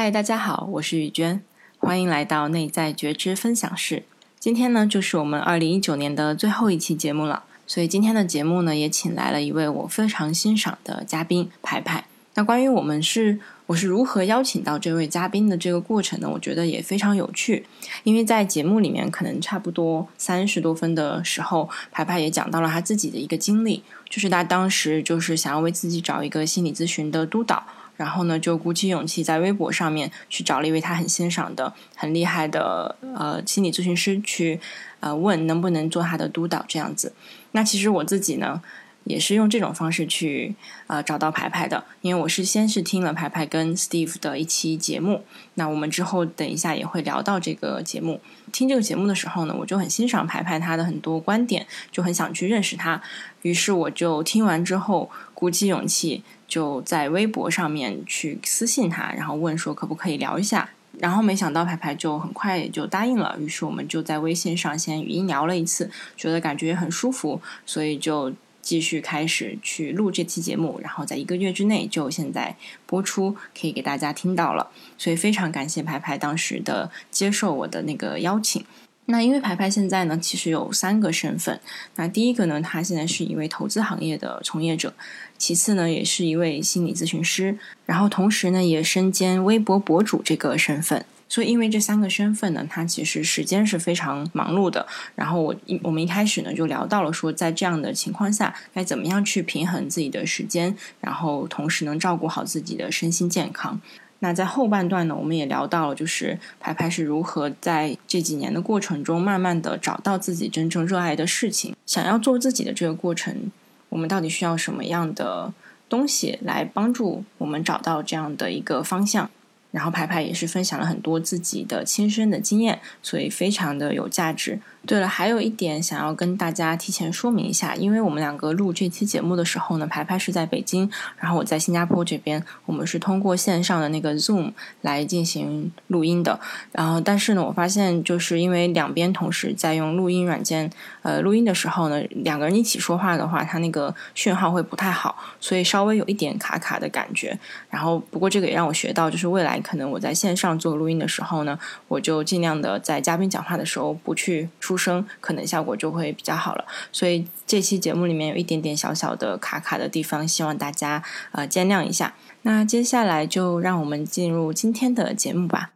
[0.00, 1.42] 嗨，大家好，我是雨娟，
[1.78, 4.04] 欢迎来到内在觉知分享室。
[4.38, 12.04] 今天呢，就是我们二零一九年的最后一期节目了，所以今天的节目呢，也请来了一位我非常欣赏的嘉宾排排。
[12.34, 16.30] 那关于我们是我是如何邀请到这位嘉宾的这个过程呢？
[16.32, 17.66] 我觉得也非常有趣，
[18.04, 27.64] 因为在节目里面，可能差不多三十多分的时候，排排也讲到了他自己的一个经历，就是他当时就是想要为自己找一个心理咨询的督导。
[27.98, 34.60] 然后呢，就鼓起勇气在微博上面去找了一位他很欣赏的、很厉害的呃心理咨询师去
[35.00, 37.12] 呃问能不能做他的督导这样子。
[37.52, 38.62] 那其实我自己呢，
[39.02, 40.54] 也是用这种方式去
[40.86, 45.24] 呃找到排排的，因为我是先是听了排排跟 Steve 的一期节目。
[45.54, 48.20] 那我们之后等一下也会聊到这个节目。
[48.52, 53.02] 听这个节目的时候呢，我就很欣赏排排他的很多观点，就很想去认识他。
[53.42, 56.22] 于是我就听完之后鼓起勇气。
[56.48, 68.32] 就在微博上面去私信他，然后问说可不可以聊一下，然后没想到排排就很快就答应了，于是我们就在微信上先语音聊了一次，觉得感觉很舒服，所以就
[68.62, 78.64] 继续开始去录这期节目，然后在一个月之内就现在播出，可以给大家听到了，所以非常感谢排排当时的接受我的那个邀请。
[79.10, 81.58] 那因为排排现在呢，其实有三个身份。
[81.96, 84.90] 那第一个呢，他现在是一位投资行业的从业者；
[85.38, 87.54] 其次呢，也是一位心理咨询师；
[87.86, 91.04] 然后同时呢，也身兼微博博主这个身份。
[91.30, 94.86] 所以，因为这三个身份呢，他其实时间是非常忙碌的。
[95.14, 103.78] 然后我一我们一开始呢，就聊到了说，在这样的情况下，该怎么样去平衡自己的时间，然后同时能照顾好自己的身心健康。
[104.20, 113.52] 那在后半段呢，我们也聊到了，就是排排是如何在这几年的过程中，慢慢的找到自己真正热爱的事情，想要做自己的这个过程，
[113.88, 115.52] 我们到底需要什么样的
[115.88, 119.30] 东西来帮助我们找到这样的一个方向？
[119.70, 124.60] 然后牌牌也是分享了很多自己的亲身的经验，所以非常的有价值。
[124.88, 136.40] 对了，还有一点想要跟大家提前说明一下，因为我们两个录这期节目的时候呢，排排是在北京，然后我在新加坡这边，我们是通过线上的那个 Zoom 来进行录音的。
[136.72, 140.70] 然后，但是呢，我发现就是因为两边同时在用录音软件，
[141.02, 147.38] 呃，录音的时候呢，两个人一起说话的话，它那个讯号会不太好，所以稍微有一点卡卡的感觉。
[147.68, 154.77] 然后，不过这个也让我学到，就是未来可能我在线上做录音的时候呢，我就尽量的在嘉宾讲话的时候不去出。
[154.78, 161.02] 声可能效果就会比较好了，所以这期节目里面有一点点小小的卡卡的地方，希望大家
[161.32, 162.14] 呃见谅一下。
[162.42, 165.72] 那接下来就让我们进入今天的节目吧。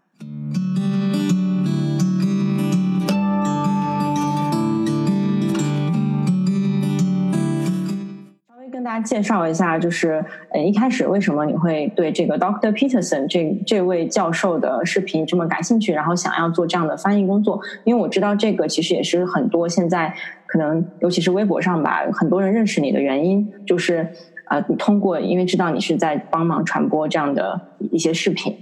[8.82, 17.60] 跟大家介绍一下，就是呃，一开始为什么你会对这个 Doctor Peterson 这这位教授的视频这么感兴趣，然后想要做这样的翻译工作？
[17.84, 20.12] 因为我知道这个其实也是很多现在
[20.46, 24.08] 可能，尤其是微博上吧，很多人认识你的原因，就是
[24.48, 27.60] 呃，通过因为知道你是在帮忙传播这样的
[27.92, 28.52] 一些视频，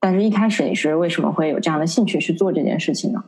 [0.00, 3.22] 但是一开始你是为什么会有这样的兴趣去做这件事情呢？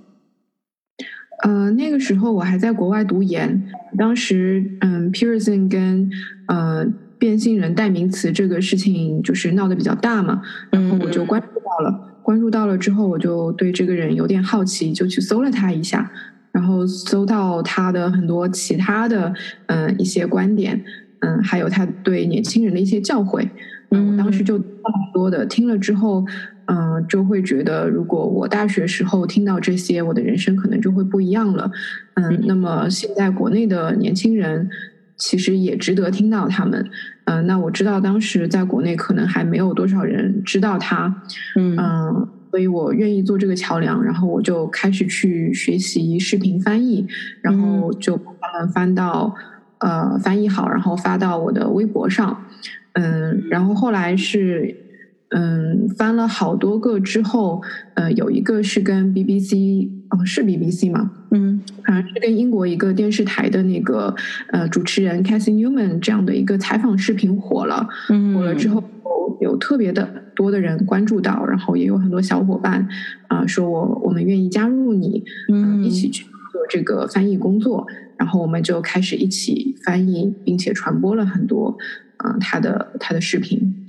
[1.42, 3.62] 呃，那个时候我还在国外读研，
[3.98, 6.08] 当时嗯，Pearson 跟
[6.47, 6.86] 呃
[7.19, 16.08] 变性人代名词这个事情就是闹得比较大嘛，然后我就关注到了，关注到了之后，我就对这个人有点好奇，就去搜了他一下，
[16.52, 19.34] 然后搜到他的很多其他的
[19.66, 20.81] 嗯一些观点，
[21.22, 23.48] 嗯，还有他对年轻人的一些教诲，
[23.91, 24.64] 嗯，我当时就很
[25.12, 26.25] 多的听了之后。
[26.74, 31.70] 嗯，就会觉得，如果我大学时候听到这些，我的人生可能就会不一样了。
[32.14, 34.70] 嗯，那么现在国内的年轻人
[35.18, 36.88] 其实也值得听到他们。
[37.26, 41.22] 嗯，那我知道当时在国内可能还没有多少人知道他。
[41.56, 41.76] 嗯，
[42.50, 47.06] 所以我愿意做这个桥梁，然后我就开始去学习视频翻译，
[47.42, 49.34] 然后就把它们翻到
[49.80, 52.46] 呃翻译好，然后发到我的微博上。
[52.94, 54.78] 嗯，然后后来是。
[55.34, 57.62] 嗯，翻了好多个之后，
[57.94, 61.11] 呃，有一个是跟 BBC，哦，是 BBC 吗？
[61.31, 64.14] 嗯，好像是跟英国一个电视台的那个
[64.52, 67.88] 呃主持人 Cathy Newman 这样的一个采访视频火了。
[68.11, 68.82] 嗯，火了之后
[69.40, 70.06] 有特别的
[70.37, 72.87] 多的人关注到，然后也有很多小伙伴
[73.28, 77.87] 啊说我我们愿意加入你，嗯，一起去做这个翻译工作，
[78.19, 81.76] 然后我们就开始一起翻译，并且传播了很多
[82.23, 83.81] 嗯他的他的视频。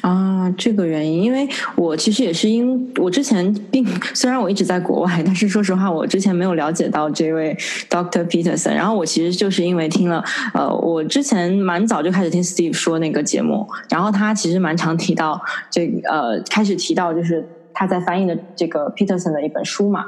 [0.00, 3.84] 啊，这个原因，因为我其实也是因我之前并
[4.14, 7.56] 虽然我一直在国外，但是说实话，我之前没有了解到这位
[7.88, 8.74] Doctor Peterson。
[8.74, 10.22] 然后我其实就是因为听了，
[10.52, 15.40] 呃，我之前蛮早就开始听 Steve 说那个节目，然后他其实蛮常提到
[15.70, 20.04] 这呃，开始提到就是他在翻译的这个 Peterson 的一本书嘛，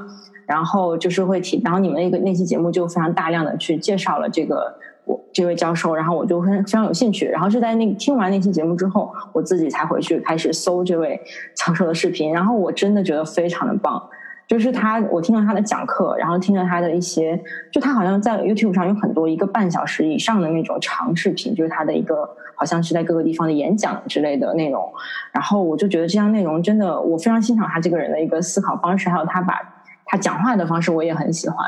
[0.46, 4.78] 然后就是会提，然后你们那个那期节目就非常大量的去介绍了这个。
[5.06, 11.18] 我这位教授，然后我就非非常有兴趣，然后是在那听完那期节目之后，我自己才回去开始搜这位
[11.54, 14.02] 教授的视频，然后我真的觉得非常的棒，
[14.48, 17.40] 就是他，我听了他的讲课，然后听了他的一些，
[17.72, 24.92] 就他好像在 YouTube 上有很多一个半小时以上的那种长视频，就是他的一个好像是在各个地方的演讲之类的内容，
[25.30, 29.75] 然后我就觉得这样内容真的，我非常欣赏他这个人的一个思考方式，还有他把
[30.06, 31.58] 他讲话的方式，我也很喜欢。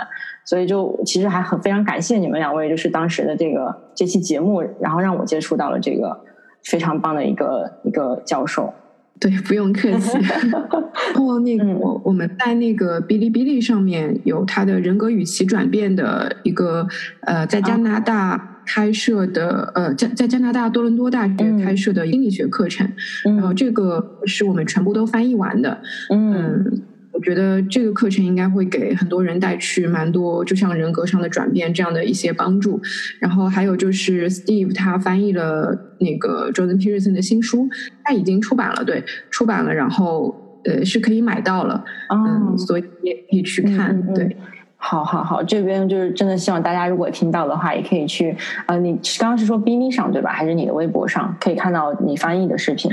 [0.45, 6.19] 所以就其实还很非常感谢你们两位，就是当时的这个这期节目，然后让我接触到了这个
[6.65, 8.73] 非常棒的一个一个教授。
[9.21, 10.17] 对，不用客气。
[11.13, 16.87] 然后那个我我们在那个哔哩哔哩上面有他的人格与其转变的一个
[17.23, 22.91] 呃，在加拿大开设的呃，在在加拿大多伦多大学开设的心理学课程，
[23.25, 25.79] 然后这个是我们全部都翻译完的。
[26.11, 26.83] 嗯。
[27.19, 32.81] 我觉得这个课程应该会给很多人带去蛮多，就像人格上的转变这样的一些帮助。
[33.19, 37.69] 然后还有就是 Steve 他翻译了那个 Jordan Peterson 的新书，
[38.05, 40.33] 他已经出版了，对，出版了，然后
[40.65, 44.15] 呃是可以买到了，嗯，所以也可以去看。
[44.15, 44.37] 对，
[44.77, 48.37] 好好好，这边就是真的希望大家如果听到的话，也可以去
[48.67, 50.31] 呃，你刚刚是说 B 哩上对吧？
[50.31, 52.93] 还是你的微博上可以看到你翻译的视频？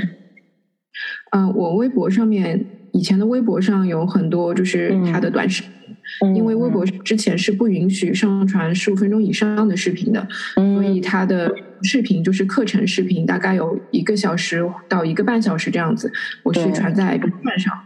[1.30, 2.66] 嗯，我微博上面。
[2.96, 16.10] 以前的微博上有很多就是他的短视频，因为微博之前是不允许上传十五分钟以上的视频的，所以他的视频就是课程视频，大概有一个小时到一个半小时这样子，
[16.42, 17.78] 我是传在 B 站上。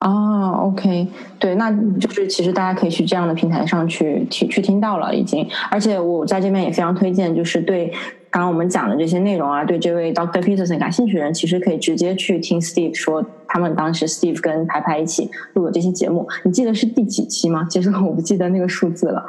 [0.00, 1.08] 哦，OK，
[1.38, 7.92] 对，那就是其实大家可以去这样的平台上去去去听到了已经，而且我在这边也非常推荐，就是对。
[8.30, 16.28] 刚刚我们讲的这些内容啊，对这位 Doctor Peterson 感兴趣的人，其实可以直接去听 Steve 说，他们当时 Steve 跟排排一起录的这期节目。
[16.44, 17.66] 你记得是第几期吗？
[17.68, 19.24] 其实我不记得那个数字了，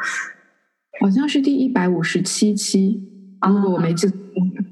[1.02, 3.02] 好像是第一百五十七期。
[3.48, 4.08] 如果我没记，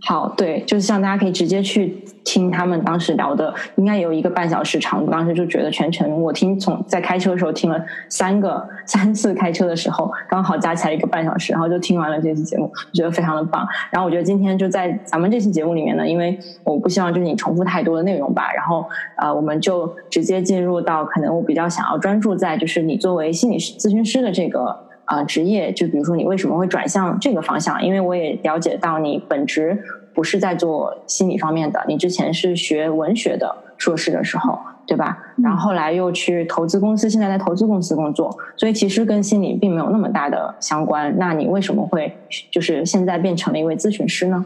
[0.01, 5.06] 好，对，就是像大家可以直接去听他们当时聊的，应该有一个半小时长。
[5.06, 13.68] 当时就觉得全程我听从在开车的时候听了三个三次开车的时候，刚好加起来一个半小时，然后就听完了这期节目，觉得非常的棒。
[13.92, 18.86] 然后我觉得今天就在咱们这期节目里面呢，因为我不希望就是你重复太多的内容吧，然后
[19.18, 24.88] 呃，我们就直接进入到可能我比较想要专注在就是你作为心理咨询师的这个。
[25.09, 27.83] 啊，职业就比如说你为什么会转向这个方向？
[27.83, 29.75] 因为我也了解到你本职
[30.13, 35.17] 不是在做心理方面的，你之前是学文学的硕士的时候，对吧？
[35.44, 41.17] 然后后来又去投资公司，现在在投资公司工作，所以其实跟心理并没有那么大的相关。
[41.17, 42.15] 那你为什么会
[42.51, 44.45] 就是现在变成了一位咨询师呢？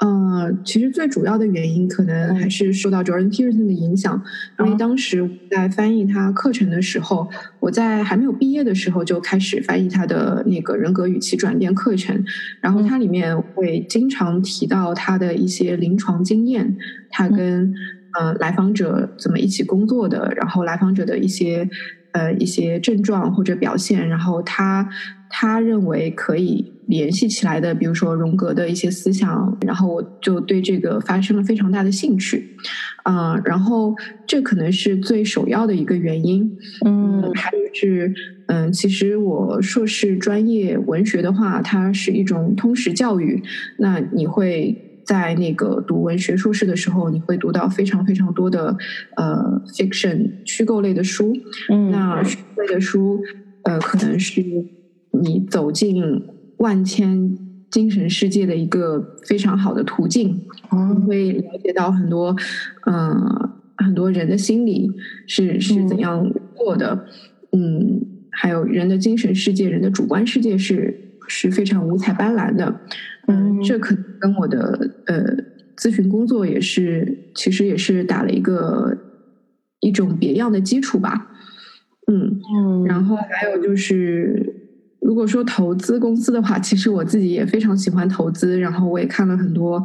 [0.00, 4.22] 嗯，其实最主要的原因可能还是受到 Jordan Peterson 的影响，
[4.60, 7.28] 因为当时在翻译他课程的时候，
[7.58, 12.24] 我在还没有毕业的时候就开始翻译他的那个人格与其转变课程，
[12.60, 16.76] 然后它里面会经常提到他的一些临床经验，
[17.10, 17.74] 他跟
[18.16, 21.68] 呃来访者怎么一起工作的，然后来访者的一些
[22.12, 24.88] 呃一些症状或者表现，然后他
[25.28, 26.77] 他认为可以。
[26.88, 32.56] 联系起来的，比如说荣格的一些思想，然后我就对这个发生了非常大的兴趣，
[33.04, 33.94] 嗯，然后
[34.26, 36.50] 这可能是最首要的一个原因，
[36.86, 38.12] 嗯，还有是，
[38.46, 43.42] 嗯，其实我硕士专业文学的话，它是一种通识教育，
[43.78, 48.74] 那你会在那个读文学硕士的时候，你会读到非常非常多的
[49.16, 51.36] 呃 fiction 虚构类的书，
[51.68, 53.20] 嗯，那虚构类的书，
[53.64, 54.42] 呃，可能是
[55.22, 56.02] 你走进。
[56.58, 57.36] 万千
[57.70, 60.40] 精神世界的一个非常好的途径，
[61.06, 62.34] 会了解到很多，
[62.86, 64.90] 嗯，很多人的心理
[65.26, 67.06] 是是怎样过的，
[67.52, 68.00] 嗯，
[68.30, 72.80] 还有人的精神世界、人的主观世界是是非常五彩斑斓的，
[73.26, 75.36] 嗯，这可能跟我的呃
[75.76, 78.96] 咨询工作也是，其实也是打了一个
[79.80, 81.30] 一种别样的基础吧，
[82.06, 84.54] 嗯嗯，然后还有就是。
[85.00, 89.82] 如果说投资公司的话，其实我自己也非常喜欢投资，然后我也看了很多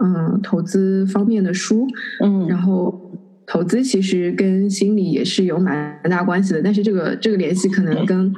[0.00, 1.86] 嗯投资方面的书，
[2.22, 2.94] 嗯，然后
[3.46, 8.32] 投资其实跟心理也是有蛮大关系的，但是这个这个联系可能跟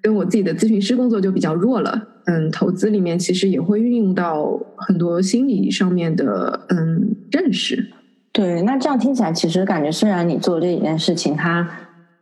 [0.00, 2.08] 跟我自己的咨询师工作就比较弱了。
[2.24, 7.86] 嗯，投资里面其实也会运用到很多心理上面的嗯认识。
[8.32, 11.68] 对，那这样听起来，其实感觉虽然你做这一件事情，它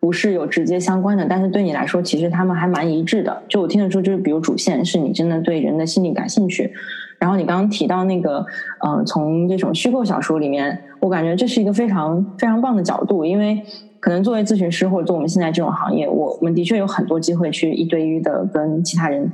[0.06, 3.42] 不是有直接相关的，但是对你来说，其实他们还蛮一致的。
[3.48, 6.72] 就我听得出，就是比如主线是你真的对人的心理感兴趣，
[7.18, 8.46] 然后你刚刚提到那个，
[8.86, 13.60] 嗯，从这种虚构小说里面，我感觉这是一个非常非常棒的角度，因为。
[13.98, 19.32] 可能作为咨询师或者做我们现在这种行业，我们的确有很多机会去一对一的跟其他人，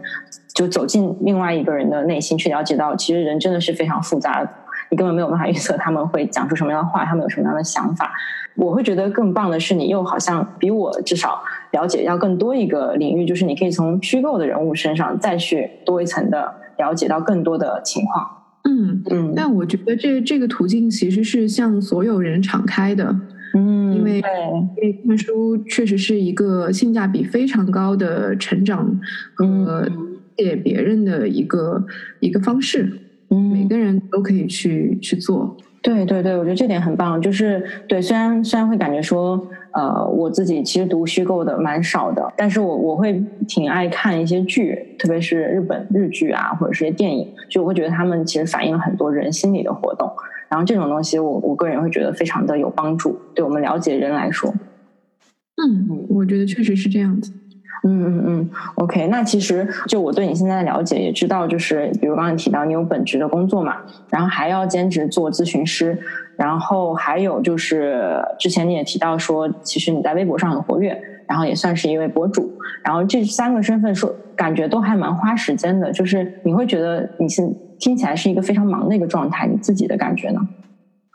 [0.54, 4.48] 就走进另外一个人的内心，去了解到其实人真的是非常复杂的，
[4.92, 8.12] 你根本没有办法预测他们会讲出什么样的话，他们有什么样的想法。
[8.54, 18.28] 我会觉得更棒的是，你又好像比我至少了解要更多一个领域，就是你可以从虚构的人物身上再去多一层的了解到更多的情况。
[18.64, 23.16] 嗯嗯，但我觉得这这个途径其实是向所有人敞开的。
[23.54, 24.18] 嗯，因为
[24.76, 29.00] 因为看书确实是一个性价比非常高的成长
[29.34, 29.88] 和
[30.36, 31.82] 解别人的一个
[32.20, 32.92] 一个方式，
[33.32, 35.56] 嗯，每个人都可以去去做。
[35.80, 37.20] 对对对，我觉得这点很棒。
[37.20, 50.08] 就是对，虽然虽然会感觉说，呃，我自己其实读虚构的蛮少的，但是我我会挺爱看一些剧，特别是日本日剧啊，或者是些电影，就我会觉得他们其实反映了很多人心理的活动。
[50.48, 54.54] 然后这种东西，我我个人会觉得非常的有帮助，对我们了解人来说。
[55.56, 57.32] 嗯，我觉得确实是这样子。
[57.84, 59.08] 嗯嗯嗯，OK。
[59.08, 63.76] 那其实就我对你现在的了解，也知道，就是比如刚才提到你有本职的工作嘛，
[64.08, 65.98] 然后还要兼职做咨询师，
[66.36, 72.52] 然后还有就是之前你也提到说，其实你在微博上很活跃，然后也算是一位博主，
[72.84, 77.42] 然后这三个身份说感觉都还蛮花时间的，就是你会觉得你是。
[77.82, 80.40] 听起来是一个非常忙的一个状态，你自己的感觉呢？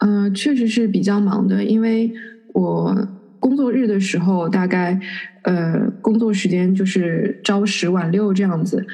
[0.01, 2.11] 嗯，确实是比较忙的，因为
[2.53, 2.93] 我
[3.39, 4.99] 工作日的时候，大概
[5.43, 8.85] 呃工作时间就是朝十晚六这样子，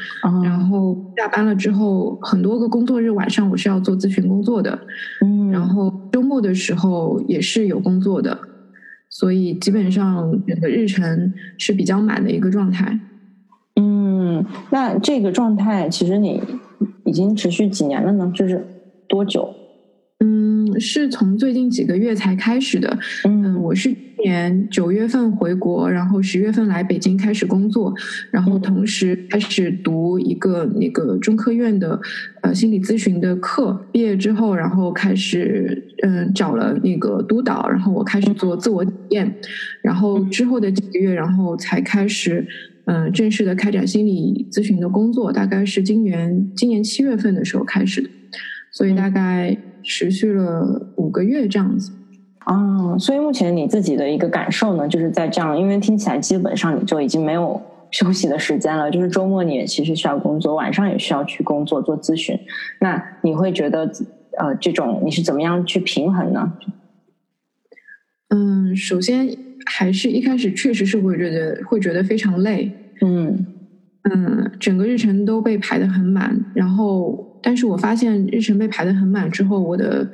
[0.44, 4.80] 然后下班了之后，很多个工作日晚上我是要做咨询工作的，
[5.22, 8.40] 嗯，然后周末的时候也是有工作的，
[9.10, 13.00] 所以基本上整个日程是比较满的一个状态。
[13.76, 16.42] 嗯，那这个状态其实你。
[17.06, 18.32] 已经持续几年了呢？
[18.34, 18.66] 就是
[19.08, 19.54] 多久？
[20.20, 22.98] 嗯，是从最近几个月才开始的。
[23.26, 27.94] 嗯，我是今年九月份回国，然后十月份来北京开始工作，
[28.32, 32.00] 然后同时开始读一个那个中科院的
[32.42, 33.86] 呃心理咨询的课。
[33.92, 39.36] 毕业之后，然后开始嗯找了那个督导，然后我开始做自我体验，
[39.82, 42.48] 然后之后的几个月，然后才开始。
[42.86, 48.10] 嗯，正式的开展心理咨询的工作，大概是今年今年七月份的时候开始的，
[48.72, 51.94] 所以大概持续了五个月这样子。
[52.46, 62.38] 哦，所以目前你自己的一个感受呢，就是在这样，因为听起来基本上你就已经没有休息的时间了，就是周末你也其实需要工作，晚上也需要去工作做咨询。
[62.80, 63.90] 那你会觉得，
[64.38, 66.54] 呃，这种你是怎么样去平衡呢？
[68.30, 69.38] 嗯，首先。
[69.66, 72.70] 还是一开始确实是会觉得会觉得非常累，
[73.00, 73.46] 嗯
[74.04, 80.06] 嗯，整个日程都被排得很满，然后但是我发现日程被排得很满之后，我的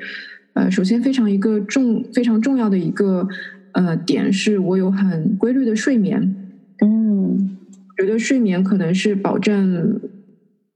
[0.54, 3.28] 呃首先非常一个重非常重要的一个
[3.74, 6.36] 呃点是我有很规律的睡眠，
[6.82, 7.58] 嗯，
[7.98, 10.00] 觉得睡眠可能是保证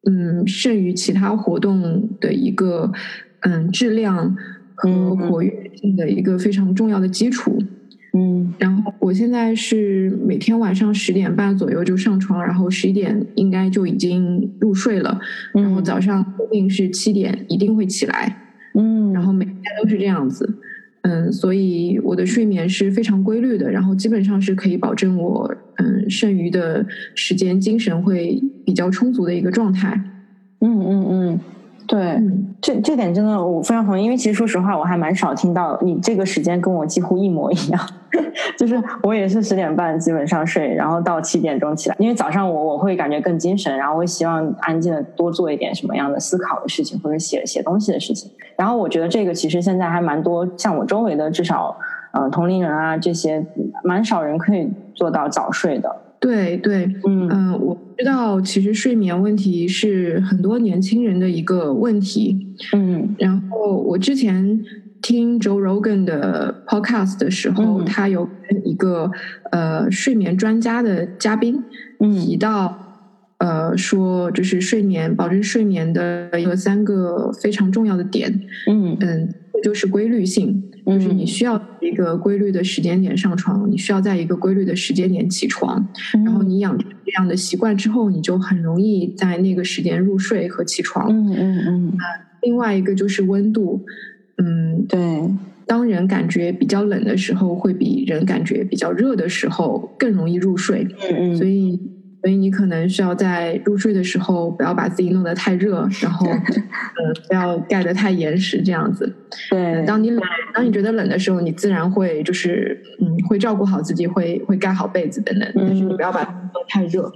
[0.08, 2.92] 嗯剩余其他活动的一个
[3.42, 4.36] 嗯质量
[4.76, 7.58] 和活跃性的一个非常重要的基础。
[8.16, 15.20] 嗯，然后我现在是每天晚上十点半左右就上床，然后十一点应该就已经入睡了，
[15.54, 15.82] 然后。
[15.82, 18.43] 早上固定是七点一定会起来，
[18.74, 20.58] 嗯，然后每天都是这样子，
[21.02, 30.02] 嗯，所以我的睡眠是非常规律的，然后基本上是可以保证我嗯剩余的时间精神会比较充足的一个状态，
[30.62, 31.40] 嗯嗯嗯。
[31.86, 32.18] 对，
[32.62, 37.90] 这这点真的我非常同意，因为其实说实话，我还蛮少听到你这个时间跟我几乎一模一样，
[38.58, 51.76] 就是我也是十点半基本上睡，然后到七点钟起来，因为早上我我会感觉更精神，然后会希望安静的多做一点什么样的思考的事情或者写写东西的事情，然后我觉得这个其实现在还蛮多，像我周围的至少
[52.14, 53.46] 嗯同龄人啊这些，
[53.84, 55.96] 蛮少人可以做到早睡的。
[56.20, 57.28] 对对，嗯。
[57.30, 64.58] 嗯，我知道，其实睡眠问题是很多年轻人的一个问题，嗯，然后我之前
[65.04, 69.12] 听 Joe Rogan 的 podcast 的时候，他有跟一个
[69.52, 71.62] 呃睡眠专家的嘉宾
[72.00, 78.32] 提到，呃，说就是睡眠保证睡眠的一个三个非常重要的点，
[78.68, 79.30] 嗯嗯，
[79.62, 80.64] 就是规律性。
[80.86, 85.88] 就是你需要一个规律的时间点上床，你需要在一个规律的时间点起床，
[86.26, 91.08] 然后你养成这样的习惯之后，你就很容易在那个时间入睡和起床。
[91.10, 91.94] 嗯嗯嗯。
[92.42, 93.86] 另外一个就是温度，
[94.44, 95.00] 嗯，对，
[95.66, 100.88] 当人感觉比较冷的时候，会比人感觉比较热的时候更容易入睡。
[101.10, 101.36] 嗯嗯。
[101.38, 101.80] 所以。
[102.26, 106.26] 所以你可能需要在入睡的时候不要把自己弄得太热，然后
[106.96, 109.14] 呃不要盖得太严实，这样子。
[109.50, 110.24] 对，当你冷，
[110.54, 115.52] 当你觉得冷的时候，你自然会就是嗯会照顾好自己，会会盖好被子等等。
[115.54, 117.12] 但是你不要把它弄得太热。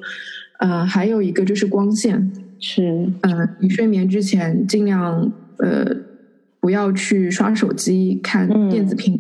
[0.60, 2.30] 呃，还有一个就是光线，
[2.60, 5.86] 是呃你睡眠之前尽量呃
[6.68, 9.18] 不要去刷手机、看电子屏。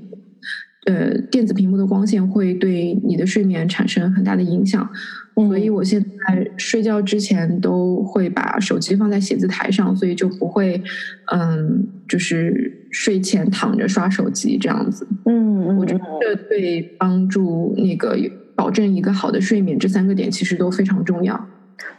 [0.85, 4.89] 呃，电子屏幕的光线会对你的睡眠产生很大的影响，
[5.35, 10.81] 所以我现在睡觉之前都会把手机放在写字台上，所以就不会，
[11.33, 15.07] 嗯，就是睡前躺着刷手机这样子。
[15.25, 18.17] 嗯我觉得这对帮助那个
[18.55, 21.47] 保证一个好的睡眠，这三个点其实都非常重要。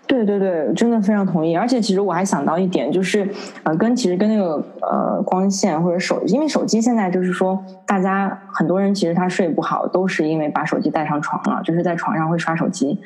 [0.08, 1.54] 对对对，真的非常同意。
[1.54, 3.28] 而且其实我还想到一点，就是
[3.62, 12.98] 呃，跟其实跟那个呃光线或者手，因为手机现在就是说，大家很多人其实他睡不好，都是因为把手机带上床了，就是在床上会刷手机，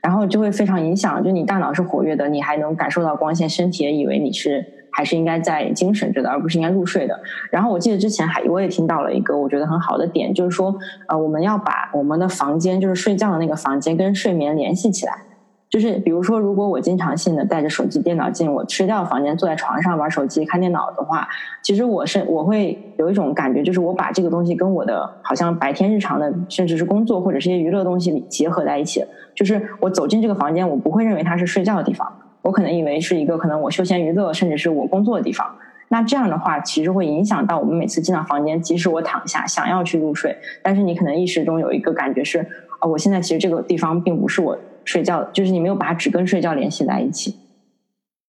[0.00, 7.20] 然后就会非常影响，就你大脑是活跃的，你还能感受到光线，身体也以为你是还是应该在精神着的，而不是应该入睡的。
[7.50, 10.74] 然后我记得之前还我也听到了一个我觉得很好的点，就是说
[11.08, 15.25] 呃，我们要把我们的房间，就是睡觉的那个房间跟睡眠联系起来。
[15.68, 21.26] 就是比如说，如果我经常性的带着手机、电脑进我睡觉房间，坐在床上玩手机、看电脑的话，
[21.60, 29.04] 其实我是我会有一种感觉，就是我把这个东西跟我的好像白天日常的，甚至是工作或者是一些娱乐东西结合在一起。
[29.34, 32.10] 就是我走进这个房间，我不会认为它是睡觉的地方，
[32.42, 35.46] 我可能以为是一个可能我休闲娱乐，甚至是我工作的地方。
[35.88, 42.38] 那这样的话，其实会影响到我们每次进到房间，即使我躺下想要去入睡，但是你可能意识中有一个感觉是，
[42.78, 44.56] 啊，我现在其实这个地方并不是我。
[44.86, 47.34] 睡觉就是你没有把它只跟睡觉联系在一起。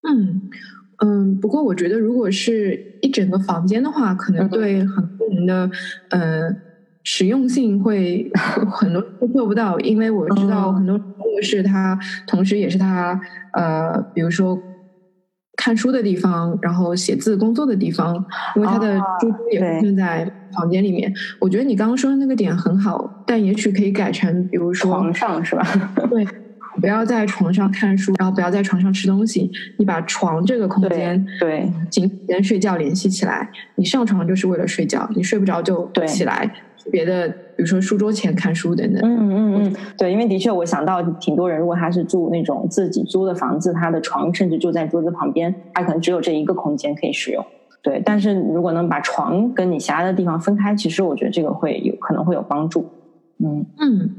[0.06, 0.42] 嗯
[1.00, 5.70] 嗯，不过我觉得如果是一整个房间的话，可能对很多人的
[6.10, 6.50] 呃
[7.04, 8.30] 实用性会
[8.72, 13.20] 很多都做不到，因为我知道很多卧室它同时也是它
[13.54, 14.58] 呃，比如说
[15.56, 18.16] 看书的地方，然后写字工作的地方，
[18.56, 21.14] 因为他的书桌也放在房间里面。
[21.40, 25.64] 我觉得你刚刚说的那个点很好，但也许可以改成，比如说床上是吧？
[26.10, 26.26] 对。
[26.80, 29.50] 不要在床上看书，然后不要在床上吃东西。
[29.78, 33.50] 你把床这个空间对仅跟睡觉联系起来。
[33.76, 36.50] 你上床就是为了睡觉，你睡不着就起来。
[36.90, 39.02] 别的，比如说书桌前看书等等。
[39.04, 47.46] 嗯嗯嗯，对，因为的确我想到挺多人，如果他是住那种自己租的房子，他的床甚至就在桌子旁边，他可能只有这一个空间可以使用。
[47.84, 52.90] 对，但是如果能把床跟你其他的地方分开，其实我觉得这个会有可能会有帮助。
[53.40, 54.10] 嗯嗯。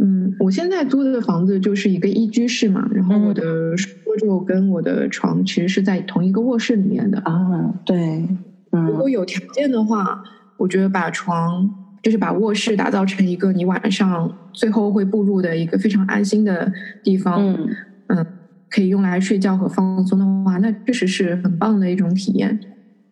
[0.00, 7.74] 嗯，我现在租的房子就是一个一居室嘛，然后我的书桌就跟我的床其实是在同一个卧室里面的啊。
[7.84, 8.28] 对，
[8.70, 10.22] 如果有条件的话，
[10.56, 11.68] 我觉得把床
[12.00, 17.68] 就是把卧室打造成一个你晚上最后会步入的一个非常安心的地方，嗯
[18.06, 18.26] 嗯，
[18.70, 22.58] 可以用来睡觉和放松的话，那确实是很棒的一种体验。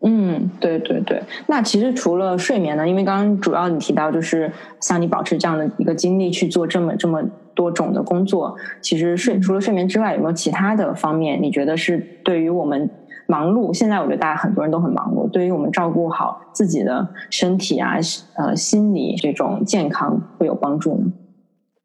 [0.09, 1.21] 嗯，对对对。
[1.49, 7.21] 那其实除了睡眠呢，因为刚刚主要你提到就是像你保持这样的一个精力去做这么这么
[7.57, 11.42] 多种的工作，其实睡除了睡眠之外，有没有其他的方面？
[11.42, 12.88] 你觉得是对于我们
[13.27, 13.75] 忙碌？
[13.75, 17.95] 现在我觉得大家很多人都很忙碌，对于我们照顾好自己的身体啊，
[18.37, 21.12] 呃，心理这种健康会有帮助呢？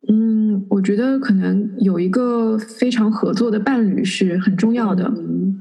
[0.10, 5.05] 嗯，我觉得可能有一个非常合作的伴侣是很重要的。
[5.05, 5.57] 嗯，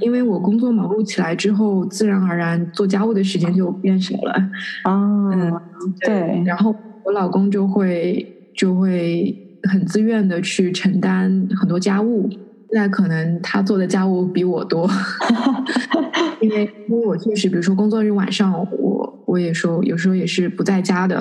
[0.00, 4.32] 因为我工作忙碌起来之后，自然而然做家务的时间就变少了。
[4.84, 5.50] 啊，嗯，
[6.06, 6.42] 对。
[6.44, 9.34] 然后我老公就会就会
[9.68, 12.28] 很自愿的去承担很多家务。
[12.72, 14.88] 现在可能他做的家务比我多，
[16.40, 21.16] 因为因为我确实，比如说工作日晚上，我我也说有时候也是不在家的，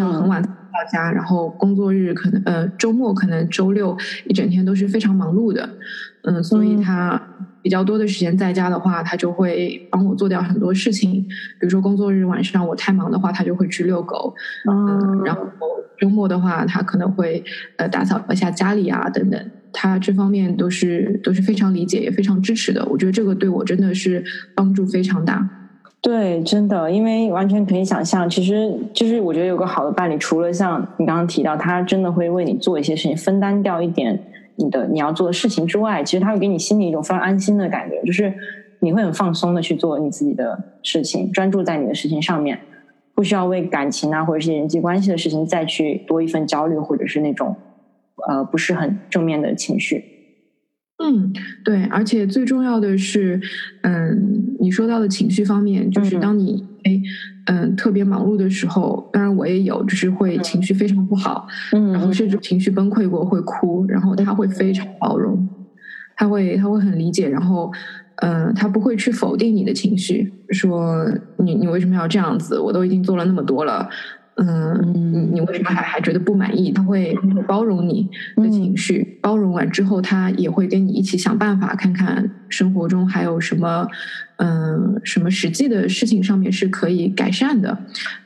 [0.00, 0.48] 要很晚到
[0.90, 1.10] 家。
[1.12, 5.68] 然后工作日可能呃周末可能周六一整天都是非常忙碌的。
[6.22, 7.20] 嗯，所以他。
[7.66, 11.10] 比较多的时间在家的话，他就会帮我做掉很多事情。
[11.58, 14.32] 比如说工作日晚上我太忙的话，他就会去遛狗。
[14.70, 15.42] 嗯，然后
[15.98, 17.42] 周末的话，他可能会
[17.76, 19.50] 呃打扫一下家里啊等等。
[19.72, 22.86] 他这方面都是都是非常理解也非常支持的。
[22.86, 24.22] 我觉得这个对我真的是
[24.54, 25.50] 帮助非常大。
[26.00, 34.22] 对，真的，因为完全可以想象，其实就是我觉得有个好的伴侣，除了像你刚刚提到，他真的会为你做一些事情，分担掉一点。
[34.56, 38.32] 你的你要做的事情之外，其实他会给你心里一种非常安心的感觉，就是
[38.80, 42.58] 你会很放松的去做你自己的事情，专注在你的事情上面。
[43.14, 47.56] 不需要为感情啊或者是人际关系的事情再去多一份焦虑，或者是那种
[48.28, 50.04] 呃不是很正面的情绪。
[51.02, 51.32] 嗯，
[51.64, 53.40] 对，而且最重要的是，
[53.80, 57.00] 嗯，你说到的情绪方面，就是当你哎，
[57.46, 65.48] 嗯，特别忙碌的时候，当然我也有，就是会情绪非常不好，嗯，然后甚至情绪崩溃过，会哭，然后他会非常包容，
[66.16, 67.72] 他会他会很理解，然后，
[68.22, 71.04] 嗯，他不会去否定你的情绪，说
[71.38, 72.58] 你你为什么要这样子？
[72.58, 73.88] 我都已经做了那么多了。
[74.38, 75.00] 嗯，你
[75.32, 76.70] 你为什么还还觉得不满意？
[76.70, 77.16] 他会
[77.48, 83.88] 包容你的情绪，包容完之后，他也会跟你一起想办法，看看生活中还有什么，
[84.36, 87.76] 嗯，什么实际的事情上面是可以改善的。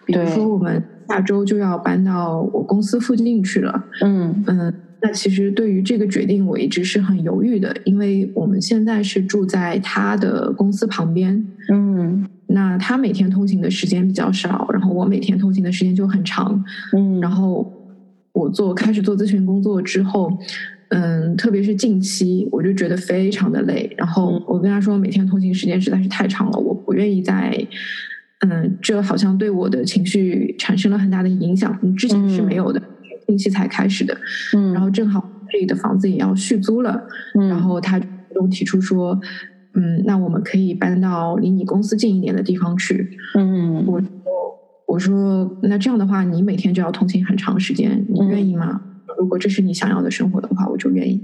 [0.04, 3.84] 比如说，我们下周就要搬到我公司附近去了。
[4.02, 11.46] 嗯嗯，那其实对于这个决定，我一直是很犹豫的，因为我们现在是住在他的公司旁边。
[11.70, 12.26] 嗯。
[12.52, 16.64] 那他每天通勤的时间比较少，然后我每天通勤的时间就很长。
[16.92, 17.72] 嗯，然后
[18.32, 20.36] 我做开始做咨询工作之后，
[20.90, 23.92] 嗯，特别是近期，我就觉得非常的累。
[23.96, 27.66] 然后我跟他说，每天通勤时间实在是太长了，我不愿意再，
[28.40, 31.76] 嗯，这好像对我的情绪产生了很大的影响。
[31.96, 32.82] 之前是没有的，
[33.26, 34.16] 近期才开始的。
[34.56, 37.02] 嗯，然后正好这里的房子也要续租了，
[37.34, 39.20] 嗯然后他主动提出说。
[39.72, 43.16] 嗯，那我们可以搬到离你公司近一点的地方去。
[43.36, 44.02] 嗯，我
[44.88, 48.82] 我说那这样的话，你每天就要通勤很长时间，你愿意吗？
[49.20, 51.22] 如果这是你想要的生活的话，我就愿意。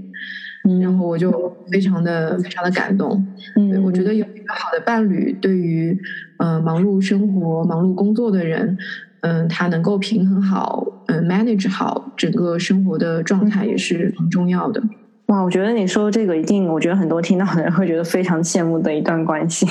[0.69, 1.31] 嗯然后我就
[1.71, 3.25] 非常的非常的感动。
[3.55, 5.97] 嗯，我觉得有一个好的伴侣，对于
[6.39, 8.77] 呃忙碌生活、忙碌工作的人，
[9.21, 14.83] 嗯，他能够平衡好，嗯，manage 好整个生活的状态也是很重要的。
[15.27, 19.65] 哇，我觉得你说这个一定，我觉得很多听到的人会觉得非常羡慕的一段关系。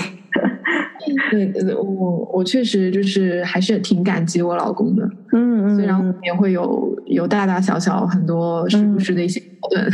[1.31, 5.05] 对，我我确实就是还是挺感激我老公的。
[5.33, 9.91] 嗯嗯，虽然也会有有大大小小很多时不时的一些矛盾。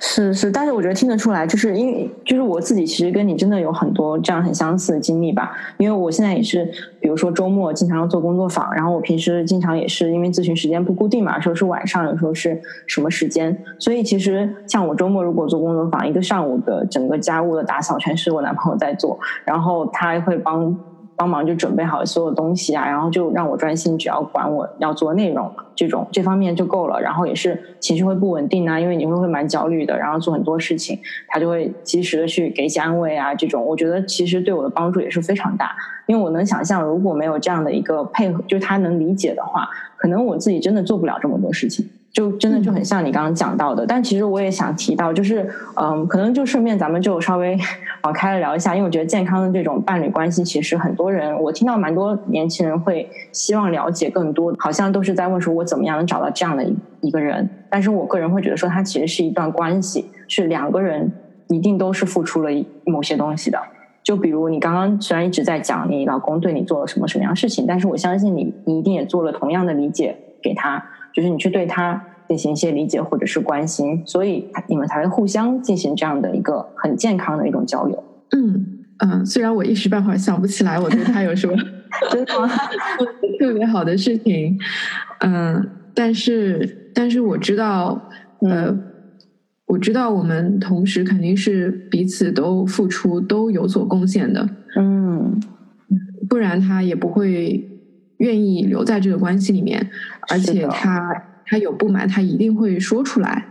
[0.00, 5.56] 是是，但是我觉得听得出来，就是因为就是我自己其实跟你真的有很多这样很相似的经历吧。
[5.78, 6.64] 因为我现在也是，
[7.00, 20.76] 比如说周末经常要做工作坊，然后我平时经常也是因为咨询时间不固定嘛，有时候是晚上，有时候是什么时间，所以其实像我周末如果做工作坊，一个上午的整个家务的打扫全是我男朋友在做，然后他会帮。
[21.16, 27.00] 帮忙就准备好所有东西啊，然后就让我专心，只要管我要做内容，这种这方面就够了。
[27.00, 30.98] 然后也是情绪会不稳定啊，因为你会会蛮焦虑的，然后做很多事情，
[31.28, 35.74] 他就会及时的去给一些安慰啊，这种我觉得其实对我的帮助也是非常大。
[36.06, 41.88] 因为我能想象，如果没有这样的一个配合，就是他能理解的话，可能我自己真的做不了这么多事情。
[42.14, 47.58] 就真的就很像你刚刚讲到的，但其实我也想提到，就是嗯，可能就顺便咱们就稍微
[48.04, 57.50] 往开了聊一下，因为我觉得健康的这种伴侣关系，其实很多人我听到蛮多年轻人会希望了解更多，好像都是在问说我怎么样能找到这样的一一个人。
[57.68, 61.10] 但是我个人会觉得说，它其实是一段关系，是两个人
[61.48, 62.50] 一定都是付出了
[62.86, 63.58] 某些东西的。
[64.04, 70.80] 就比如你刚刚虽然一直在讲你老公对你做了什么什么样的事情，但是我相信你你一定也做了同样的理解给他。
[71.14, 78.02] 就是你去对他进行一些理解或者是关心，所以你们才会互相进行这样的一个很健康的一种交流。
[78.32, 78.66] 嗯
[78.98, 81.54] 嗯，虽然我一时半会儿想不起来我对他有什么
[82.10, 82.48] 真的吗？
[83.38, 84.58] 特别好的事情，
[85.20, 88.00] 嗯，但是但是我知道，
[88.40, 88.76] 呃，
[89.66, 95.40] 我知道我们同时肯定是彼此都付出都有所贡献的，嗯，
[96.28, 97.68] 不然他也不会。
[98.24, 99.86] 愿意留在这个关系里面，
[100.30, 101.12] 而且他
[101.44, 103.44] 他有不满，他一定会说出来。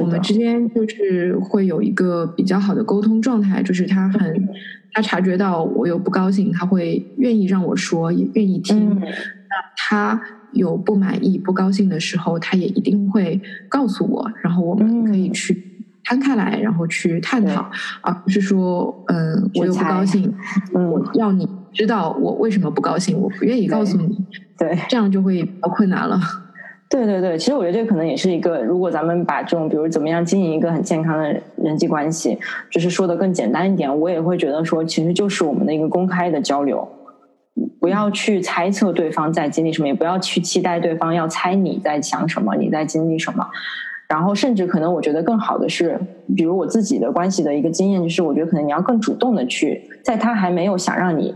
[0.00, 4.48] 我们之间就是会有一个比较好的沟通状态，就是他很
[4.92, 8.98] 他察觉到我有不高兴，他会愿意让我说，也愿意听。
[8.98, 10.20] 那他
[10.52, 15.62] 有不满意、不高兴的时候，他也一定会告诉我，然后我们可以去
[16.02, 20.32] 摊开来，然后去探讨，而不是说，嗯，我又不高兴，
[20.72, 21.46] 我要你。
[21.74, 24.16] 知道我为什么不高兴，我不愿意告诉你，
[24.56, 26.18] 对，这样就会比较困难了。
[26.88, 32.38] 对对对，其实我觉得这可能也是一个，如果咱们把这种，比如怎么样经营一个很健康的人际关系，
[32.70, 36.86] 就是说的更简单一点，我也会觉得说，其实就是我们的一个公开的交流，
[37.80, 43.44] 不要去猜测对方在经历什么，也不要去期待对方要猜你在想什么，你在经历什么。
[44.06, 45.98] 然后，甚至可能我觉得更好的是，
[46.36, 51.34] 比如我自己的关系的一个经验，就是我觉得可能你要更主动的去，在他还没有想让你。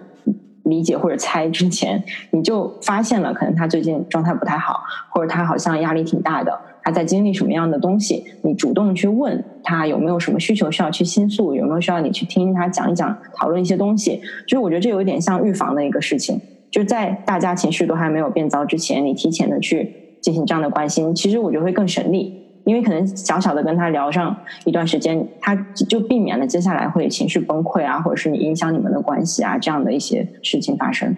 [0.68, 8.24] 理解或者猜之前，你就发现了可能他最近状态不太好，或者他好像压力挺大的，他在经历什么样的东西？
[8.42, 14.20] 你主动去问他有没有什么需求需要去倾诉，有没有需要你去听他讲一讲，讨论一些东西。
[14.46, 16.40] 就是我觉得这有点像预防的一个事情。
[16.70, 25.56] 就在大家情绪都还没有变糟之前，你提前的去进行这样的关心，其实我觉得会更省力，因为可能小小的跟他聊上一段时间，他
[25.88, 31.16] 就避免了接下来会情绪崩溃啊，或者是你影响你们的关系啊这样的一些事情发生。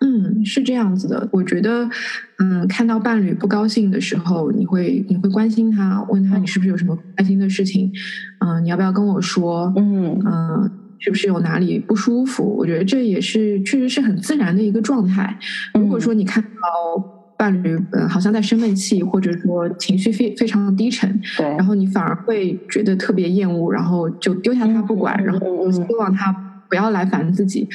[0.00, 1.28] 嗯，是这样子的。
[1.32, 1.90] 我觉得，
[2.38, 7.90] 嗯，看到伴侣不高兴的时候，你会你会关心他，问他你是不是有什么不开心的事情？
[8.38, 9.72] 嗯，你要不要跟我说？
[9.76, 10.70] 嗯嗯，
[11.00, 12.44] 是不是有哪里不舒服？
[12.56, 15.36] 我觉得这也是确实是很自然的一个状态。
[15.74, 26.44] 如果说你看到伴侣嗯好像在生闷气，或者说情绪非非常的低沉，对，然后你反而会觉得特别厌恶，然后就丢下他不管，然后希望他。
[26.70, 27.66] 不要来烦自己，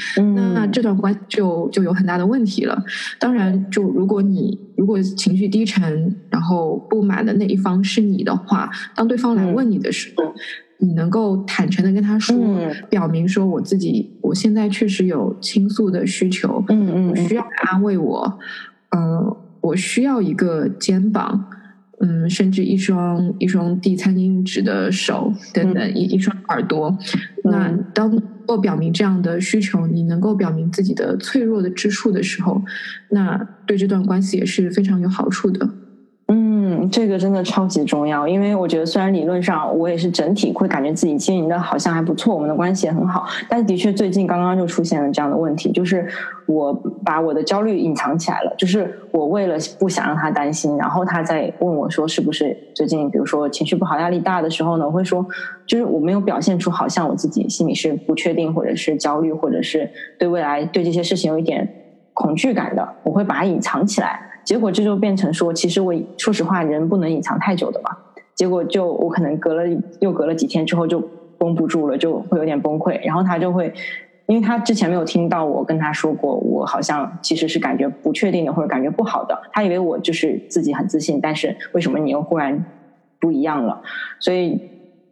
[0.53, 2.79] 那这段关系就就有很大的问题了。
[3.17, 10.31] 当然，就如果你如果情绪低沉，然后不满的那一方是你的话，当对方来问你的时候，
[10.77, 12.37] 你能够坦诚的跟他说，
[12.87, 18.37] 表明说我自己我现在确实有倾诉的需求，嗯嗯，需要安慰我，
[18.95, 21.49] 嗯，我需要一个肩膀。
[21.99, 26.97] 嗯，甚至一双一双递餐巾纸的手等等，一一双耳朵。
[27.45, 32.61] 那当能够表明这样的需求，你能够表明自己的脆弱的之处的时候，
[33.11, 35.69] 那对这段关系也是非常有好处的。
[36.89, 46.07] 这个真的超级重要，因为我觉得虽然理论上我也是整体会感觉自己经营的好像还不错，我们的关系也很好，但的确最近刚刚就出现了这样的问题，就是
[46.45, 55.25] 我把我的焦虑隐藏起来了，就是我为了不想让他担心，然后他在问我说是不是最近比如说情绪不好、压力大的时候呢，我会说
[55.65, 61.67] 就是我没有表现出好像我自己心里是不确定或者是焦虑，或者是对未来对这些事情有一点
[62.13, 64.32] 恐惧感的，我会把它隐藏起来。
[64.43, 67.89] 结果这就变成说，其实我说实话，人不能隐藏太久的嘛。
[68.35, 69.63] 结果就我可能隔了
[69.99, 70.99] 又隔了几天之后就
[71.37, 72.99] 绷不住了，就会有点崩溃。
[73.05, 73.71] 然后他就会，
[74.25, 79.39] 因为他之前没有听到我跟他说过，我好像其实是感觉不确定的或者感觉不好的。
[79.51, 82.65] 他以为我就是自己很自信，但是为什么你又忽然
[83.19, 83.81] 不一样了？
[84.19, 84.59] 所以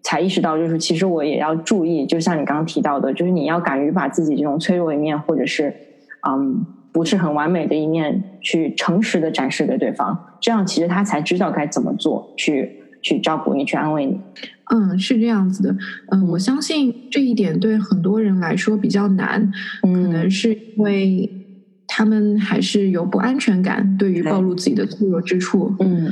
[0.01, 5.73] 才意识到，就是其实我也要注意，就像你刚刚提到的，就是你要敢于把自己这种脆弱一面，或者是
[6.27, 6.65] 嗯。
[6.91, 12.69] 不是很完美的一面，去诚实的展示给对方，这样其实他才知道该怎么做，去
[13.01, 14.19] 去照顾你，去安慰你。
[14.73, 15.75] 嗯，是这样子的。
[16.11, 19.51] 嗯，我相信这一点对很多人来说比较难，
[19.81, 21.29] 可能是因为
[21.87, 25.75] 他们还是有不安全感，对于暴露自己的脆弱之处。
[25.79, 26.11] 嗯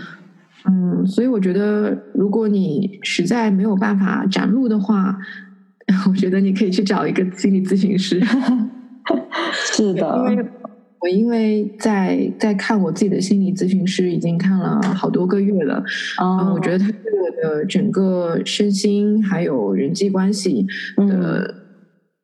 [0.66, 5.18] 嗯，所以我觉得，如果你实在没有办法展露的话，
[6.10, 8.22] 我觉得你可以去找一个心理咨询师。
[9.54, 10.26] 是的。
[11.02, 15.84] 我因为在在看我自己的心理咨询师，已经看了好多个月了。
[16.22, 20.66] 嗯，我觉得他对我的整个身心还有人际关系
[20.98, 21.56] 的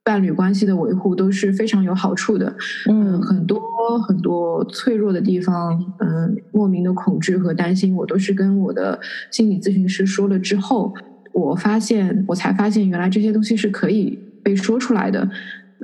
[0.04, 2.54] 伴侣关系的维护都是非常有好处的。
[2.90, 3.60] 嗯，很多
[4.06, 9.00] 很多脆弱的地方，嗯，莫名的恐惧和担心，我都是跟我的
[9.32, 10.94] 心理咨询师说了之后，
[11.32, 15.30] 我发现我才发现原来这些东西是可以被说出来的。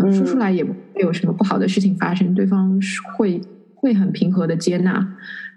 [0.09, 2.79] 说出来也不会有什么不好的事情发生，对方
[3.17, 3.41] 会
[3.75, 5.05] 会很平和的接纳，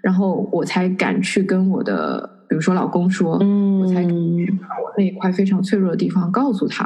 [0.01, 3.39] 然后我才敢去跟我的，比如说老公说，
[3.79, 6.85] 我才把我那一块非常脆弱的地方告诉他。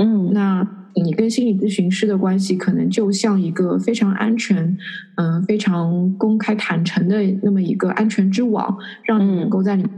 [0.00, 4.78] 嗯，那你跟心理咨询师的关系可能就像一个非常安全、
[5.16, 9.90] 嗯，非常公开坦诚的那么一个安全之网，让你能够在里面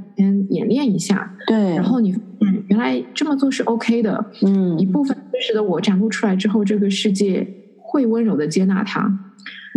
[0.51, 1.35] 演练一下。
[1.47, 4.25] 对，然后你嗯，原来这么做是 OK 的。
[4.43, 5.17] 嗯，一部分。
[5.31, 7.47] 真实的我展露出来之后，这个世界
[7.81, 9.09] 会温柔的接纳它，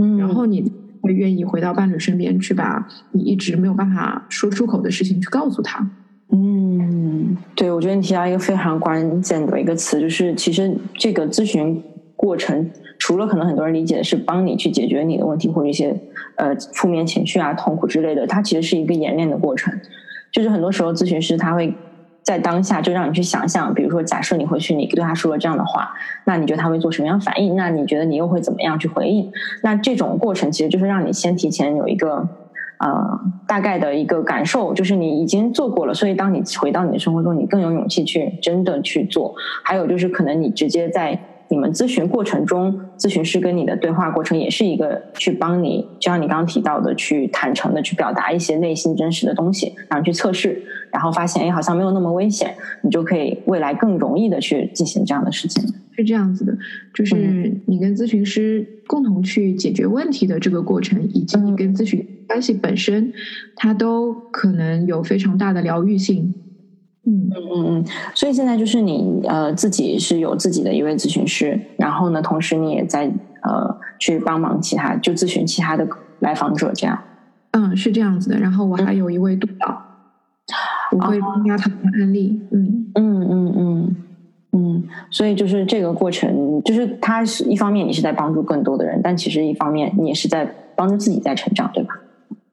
[0.02, 5.88] 嗯，然后你会愿意回到伴侣身边去，把你一直没有办法说出口的事情去告诉他。
[6.34, 11.80] 嗯，对，我觉得你提到一个非常关键的一个词，就是其实这个咨询
[12.16, 15.96] 过程，除了可能很多人理解的是帮你去解决你的问题或者一些
[16.38, 19.72] 呃负面情绪啊、痛苦之类的，它其实是一个演练的过程。
[20.32, 21.74] 就是很多时候咨询师他会。
[22.24, 25.92] 在当下就让你去想象，比如说，假设你回去，你对他说了这样的话，
[26.24, 27.56] 那你觉得他会做什么样反应？
[27.56, 29.32] 那你觉得你又会怎么样去回应？
[29.64, 32.30] 那这种过程其实就是让你先提前有一个
[32.78, 39.34] 呃大概的一个感受，就是你已经做过了，所以当你回到你的生活中，你更有勇气去真的去做。
[39.64, 41.20] 还有就是可能你直接在。
[41.52, 55.62] 你们咨询过程中，咨询师跟你的对话过程也是一个去帮你，就像你刚刚提到的，去坦诚的去表达一些内心真实的东西，然后去测试，然后发现哎好像没有那么危险，你就可以未来更容易的去进行这样的事情。
[55.94, 56.58] 是这样子的，
[56.94, 63.12] 就是你跟咨询师共同去解决问题的这个过程，以及你跟咨询关系本身，
[63.58, 66.34] 它都可能有非常大的疗愈性。
[67.04, 73.06] 嗯嗯嗯嗯，所以现在就是你呃自己是有自己的一位咨询师，然后呢，同时你也在
[73.42, 75.88] 呃去帮忙其他就咨询其他的
[76.20, 77.00] 来访者这样。
[77.52, 78.38] 嗯，是这样子的。
[78.38, 79.82] 然后我还有一位督导，
[80.92, 82.40] 我会参加他们的案例。
[82.52, 83.96] 嗯嗯嗯嗯
[84.54, 92.00] 嗯，所以就是这个过程，就是他是一方面你是在帮助更多的人，但其实一方面你也是在帮助自己在成长，对吧？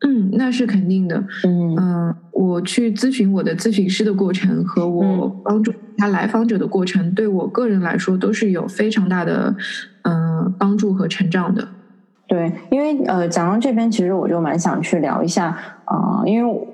[0.07, 1.17] 嗯，那是肯定的。
[1.45, 9.55] 嗯嗯，我去咨询我的咨询师的过程和我帮助他来访者的过程，对我个人来说都是有非常大的
[10.03, 11.67] 嗯帮助和成长的。
[12.29, 15.47] 对，因为呃，讲到这边，其实我就蛮想去聊一下
[15.87, 16.68] 啊，因为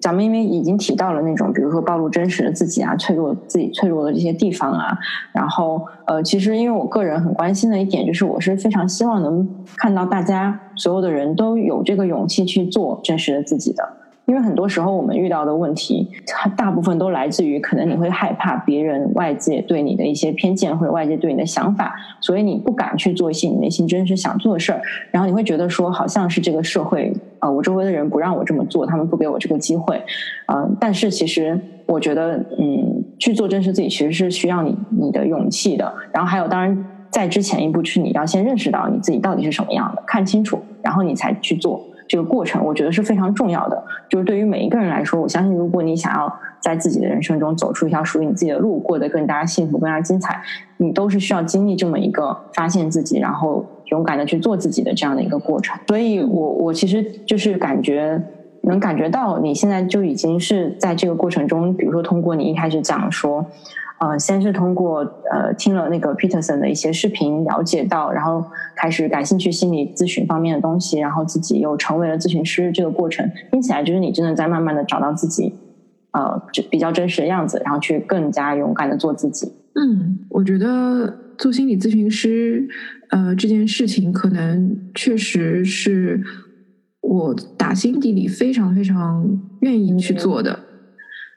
[0.00, 4.96] 咱们因为已经提到了那种，比如说暴露真实的自己啊，脆弱自己脆弱的这些地方啊，
[5.32, 13.99] 然后呃，其实因为我个人很关心的一点，就是我是非常希望能看到大家所有的人都有这个勇气去做真实的自己的。
[14.30, 24.80] 因为很多时候我们遇到的问题，它大部分都来自于可能你会害怕别人外界对你的一些偏见或者外界对你的想法，所以你不敢去做一些你内心真实想做的事儿。
[25.10, 30.00] 然后你会觉得说，好像是这个社会啊，我周围的人不让我这么做，他们不给我这个机会。
[30.46, 35.92] 嗯，但是其实我觉得，嗯，去做真实自己其实是需要你你的勇气的。
[36.12, 41.84] 然后还有，当然在之前一步，是你要先认识到你自己到底是什么样的，看清楚，然后你才去做。
[42.10, 43.80] 这个过程，我觉得是非常重要的。
[44.08, 50.42] 就是对于每一个人来说，我相信，如果你想要在自己的人生中走出一条属于你自己的路，过得更加幸福、更加精彩，
[50.78, 55.78] 你都是需要经历这么一个发现自己，然后勇敢的去做自己的这样的一个过程。
[55.86, 58.20] 所以，我我其实就是感觉
[58.62, 63.46] 能感觉到你现在就已经是在这个过程中，比如说通过你一开始讲说。
[64.00, 68.42] 呃，先是通过呃听了那个 Peterson 的一些视频了解到，然后
[68.74, 72.72] 开始感兴趣心理咨询方面的东西，然后自己又成为了咨询师。
[72.72, 75.52] 这个过程听起来就是你真的在慢慢的找到自己，
[76.12, 79.52] 呃，比较真实的样子，然后去更加勇敢的做自己。
[79.74, 82.66] 嗯，我觉得做心理咨询师，
[83.10, 86.22] 呃，这件事情可能确实是
[87.02, 89.28] 我打心底里非常非常
[89.60, 90.58] 愿意去做的。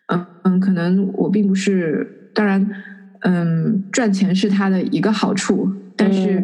[0.08, 2.21] 嗯嗯，可能我并不是。
[2.34, 2.67] 当然，
[3.22, 6.39] 嗯，赚钱是它的一个好处，但是，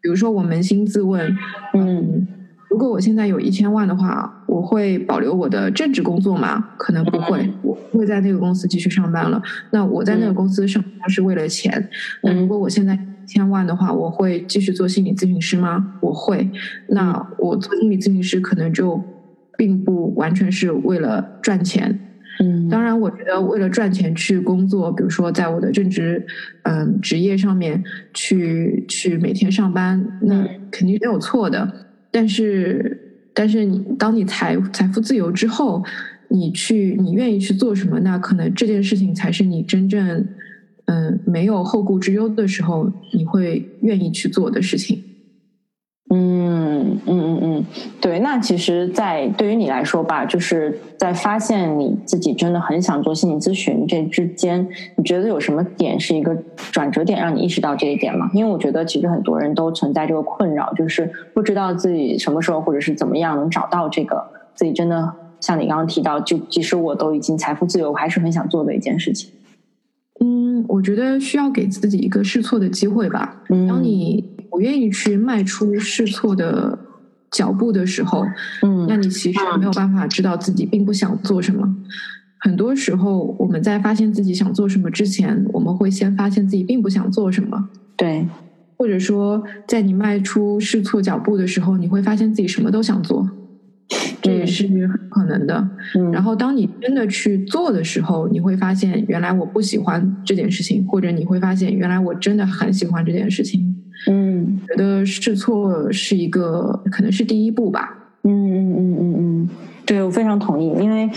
[0.00, 1.34] 比如说我扪心自问，
[1.74, 2.26] 嗯，
[2.68, 6.70] 如果我现在有一千万的话，我会保留我的正职工作吗？
[6.76, 9.42] 可能不会，我会在那个公司继续上班了。
[9.70, 11.88] 那我在那个公司上班是为了钱。
[12.22, 15.94] 那如果我现在一千万的话，我会继续做心理咨询师吗？
[16.00, 16.50] 我会。
[16.88, 19.02] 那我做心理咨询师可能就
[19.56, 21.98] 并不完全是为了赚钱。
[22.40, 26.26] 嗯，当然，我觉得为了赚钱去工作，比如说在我的正职
[26.64, 31.86] 嗯职业上面去去每天上班，那肯定没有错的。
[32.10, 33.00] 但是，
[33.32, 35.84] 但是你当你财财富自由之后，
[36.28, 38.00] 你去你愿意去做什么？
[38.00, 40.26] 那可能这件事情才是你真正
[40.86, 45.02] 嗯没有后顾之忧的时候，你会愿意去做的事情。
[46.16, 47.64] 嗯嗯嗯嗯，
[48.00, 56.36] 对，那其实，在对于你来说吧，就是在发现你自己真的很想做心理咨询这之间，你觉得有什么点是一个
[56.70, 58.30] 转折点，让你意识到这一点吗？
[58.32, 64.24] 因为我觉得其实很多人都存在这个困扰，就是不知道自己什么时候或者是怎么样能找到这个
[64.54, 69.30] 自己真的像你刚刚提到，就即使我都已经财富自由，我还是很想做的一件事情。
[70.20, 73.42] 嗯，我觉得需要给自己一个试错的机会吧。
[73.68, 76.78] 当你不愿意去迈出试错的
[77.32, 78.24] 脚步的时候，
[78.62, 81.74] 嗯，那你其实没有办法知道自己并不想做什么。
[82.38, 87.68] 很多时候，我们在发现自己想做什么之前，我们会先发现自己并不想做什么。
[87.96, 88.28] 对，
[88.76, 93.28] 或者说，在你迈出试错脚步的时候，你会发现自己什么都想做。
[94.22, 95.68] 这也是很可能的。
[96.12, 103.74] 然后，当你真的去做的时候，你会发现，原来我不喜欢这件事情，或者你会发现，原来我真的很喜欢这件事情。
[104.06, 107.98] 嗯，觉得试错是一个，可能是第一步吧。
[108.22, 109.48] 嗯嗯嗯嗯嗯，
[109.84, 111.10] 对我非常同意，因为。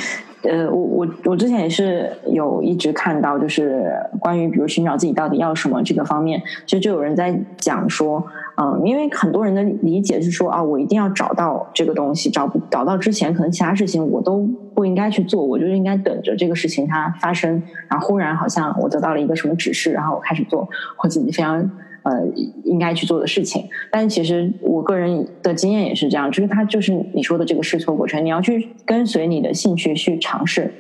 [0.47, 8.23] 呃，我我我之前也是有一直看到，就是关于比如寻找自己到底要什么这个方面，其实就有人在讲说，
[8.55, 20.69] 嗯，因为很多人的理解是说啊，我一定要找到这个东西，找不找到之前，可能其他事情我都不应该去做，我就应该等着这个事情它发生，然后忽然好像我得到了一个什么指示，然后我开始做
[21.03, 21.69] 我自己非常。
[22.07, 22.25] 呃，
[22.63, 30.71] 应该去做的事情，但其实我个人的经验也是这样，就是它就是你说的这个试错过程，你要去跟随你的兴趣去尝试，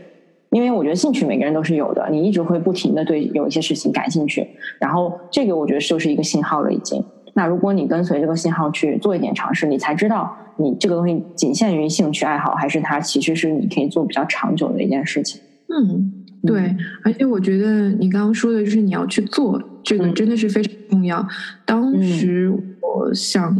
[0.51, 4.47] 因为我觉得兴趣每个人都是有的，你一直会不停的对有一些事情感兴趣，
[4.79, 7.03] 然后这个我觉得就是一个信号了已经。
[7.33, 15.41] 那如果你跟随这个信号去做一点尝试，你才知道你这个东西仅限于兴趣爱好，还是它其实是你可以做比较长久的一件事情。
[15.67, 16.11] 嗯，
[16.45, 16.73] 对，
[17.03, 21.27] 而且我觉得你刚刚说的就是你要去做，这个真的是非常重要。
[21.65, 23.55] 当时我想，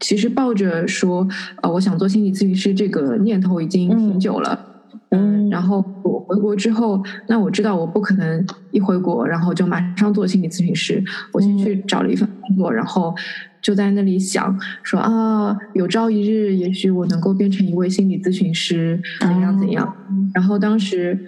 [0.00, 1.26] 其实抱着说，
[1.62, 4.66] 呃，我想做心理咨询师这个念头已经挺久了。
[5.10, 11.02] 嗯，然后我回国之后，那我知道我不可能一回国，然后就马上做心理咨询师。
[11.32, 13.14] 我先去找了一份工作，然后
[13.62, 19.96] 就在那里想说啊，有朝一日，也许我能够变成一位心理咨询师，怎样怎样。
[20.34, 21.18] 然后当时，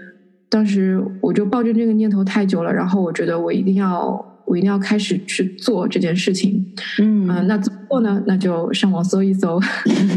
[0.51, 4.30] 当时我就抱着这个念头太久了，然后我觉得我一定要。
[4.51, 6.67] 我一定要开始去做这件事情，
[6.99, 8.21] 嗯，那怎么做呢？
[8.27, 9.61] 那就上网搜一搜，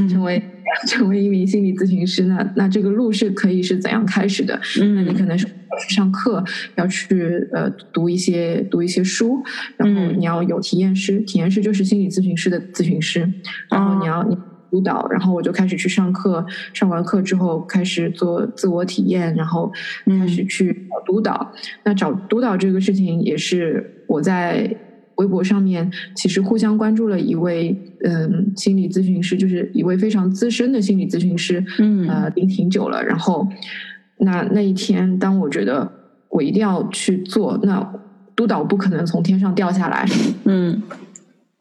[0.09, 0.43] 成为
[0.89, 2.23] 成为一名心理咨询师。
[2.23, 4.59] 那那这个路是可以是怎样开始的？
[4.81, 9.43] 嗯，那你可能是去上课，要去呃读一些读一些书，
[9.77, 13.31] 然后你要有体验师，体验师就是心理咨询师的咨询师，
[13.69, 14.35] 然后你要你。
[14.73, 16.43] 督导，然后我就开始去上课，
[16.73, 19.71] 上完课之后开始做自我体验，然后
[20.07, 21.53] 开始去找督导。
[21.83, 24.75] 那找督导这个事情也是我在
[25.17, 33.03] 微博上面其实互相关注了一位嗯心理咨询师，就是一位非常资深的心理咨询师，嗯呃，已经挺久了。
[33.03, 33.47] 然后
[34.17, 35.87] 那那一天，当我觉得
[36.29, 37.93] 我一定要去做，那
[38.35, 40.03] 督导不可能从天上掉下来，
[40.45, 40.81] 嗯。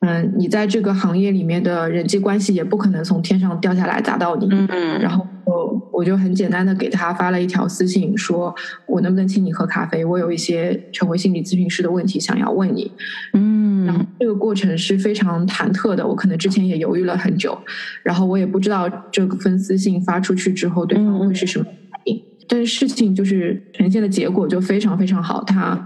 [0.05, 4.49] 嗯，你在这个行业里面的人际关系也不可能从天上掉下来砸到你。
[4.51, 8.53] 嗯，然后我我就很简单的给他发了一条私信，说
[8.87, 10.05] 我能不能请你喝咖啡？
[10.05, 12.91] 我有一些成为心理咨询师的问题想要问你。
[13.35, 17.57] 嗯，然后这个过程是非常忐忑的，我可能之前也犹豫了很久，
[18.03, 22.21] 然后我也不知道这份私信发出去之后对方会是什么反应。
[22.49, 25.81] 但是事情就是呈现的结果就非常非常好，他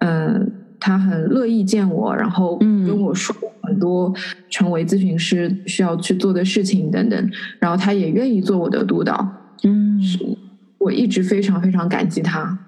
[0.00, 0.50] 嗯。
[0.84, 4.12] 他很乐意见我，然后跟我说很多
[4.50, 7.30] 成为咨询师需要去做的事情等等，
[7.60, 9.32] 然后他也愿意做我的督导。
[9.62, 10.00] 嗯，
[10.78, 12.58] 我一直非常非常感激他。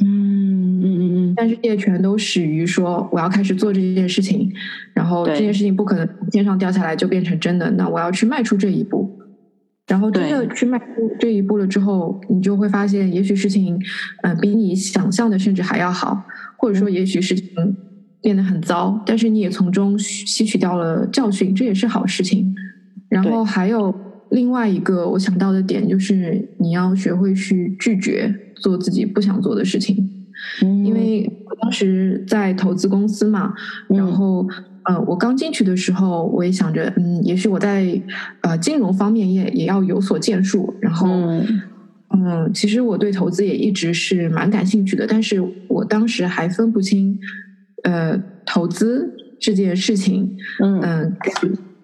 [0.00, 4.48] 嗯嗯嗯嗯，但是也全都始于说我要开始做这件事情，
[4.94, 9.18] 然后这件事情不可能天上掉下来就变成真的，那我要去迈出这一步。
[9.88, 10.84] 然后真的去迈出
[11.18, 13.76] 这一步了之后，你就会发现，也许事情
[14.22, 16.22] 嗯比你想象的甚至还要好。
[16.60, 17.48] 或者说，也许事情
[18.20, 22.54] 变得很糟，但是你也从中吸取掉了教训，这也是好事情。
[23.08, 23.94] 然后还有
[24.30, 29.96] 另外一个我想到的点，就是你要学会去拒绝做自己不想做的事情。
[30.60, 33.54] 因为我当时在投资公司嘛，
[33.88, 34.46] 然后
[34.84, 37.98] 呃，我刚进去的时候，我也想着，嗯，也许我在
[38.42, 41.08] 呃金融方面也也要有所建树，然后。
[41.08, 41.46] 嗯，
[42.52, 47.16] 其实我对投资也一直是蛮感兴趣的，但是我当时还分不清，
[47.84, 49.08] 呃，投资
[49.38, 51.16] 这件事情，嗯，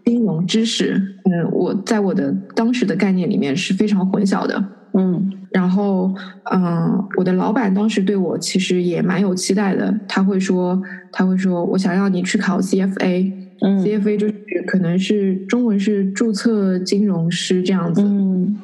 [0.05, 4.62] 金融知识，嗯，我在我的当时的概念里面是非常混淆的，
[4.95, 6.12] 嗯，然后，
[6.53, 10.81] 嗯，我的老板当时对我其实也蛮有期待的，他会说，
[11.12, 14.35] 他会说我想要你去考 CFA，嗯，CFA 就是
[14.66, 18.57] 可能是中文是注册金融师这样子，嗯。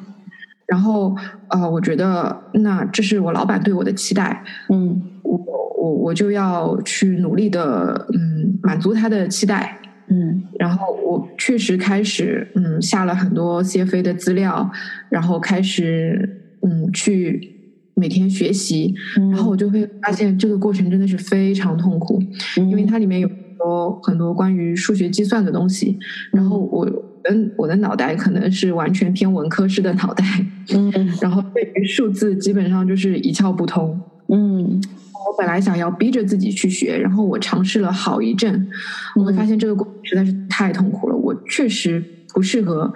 [0.65, 1.15] 然后，
[1.49, 5.37] 呃，我觉得那这是我老板对我的期待，嗯，我
[5.77, 14.71] 我我就要去努力的，嗯，满足他的期待，嗯，然后我确实开始，嗯，下了很多 CFA 的资料，
[15.09, 17.51] 然后开始，嗯，去
[17.93, 18.95] 每天学习，
[19.31, 22.21] 然后我就会发现这个过程真的是非常痛苦，
[22.57, 22.85] 因为。
[22.85, 25.99] 它里面有很多很多关于数学计算的东西，
[26.31, 26.89] 然后我。
[27.29, 30.23] 嗯，我的脑袋可能是完全偏文科式的脑袋，
[30.75, 34.81] 嗯，然后对于数字基本上就是一窍不通，嗯，
[35.13, 38.67] 我本来想要逼着自己去学，然后我尝试了好一阵，
[39.15, 42.03] 我会发现这个过程实在是太痛苦了，我确实
[42.33, 42.93] 不适合，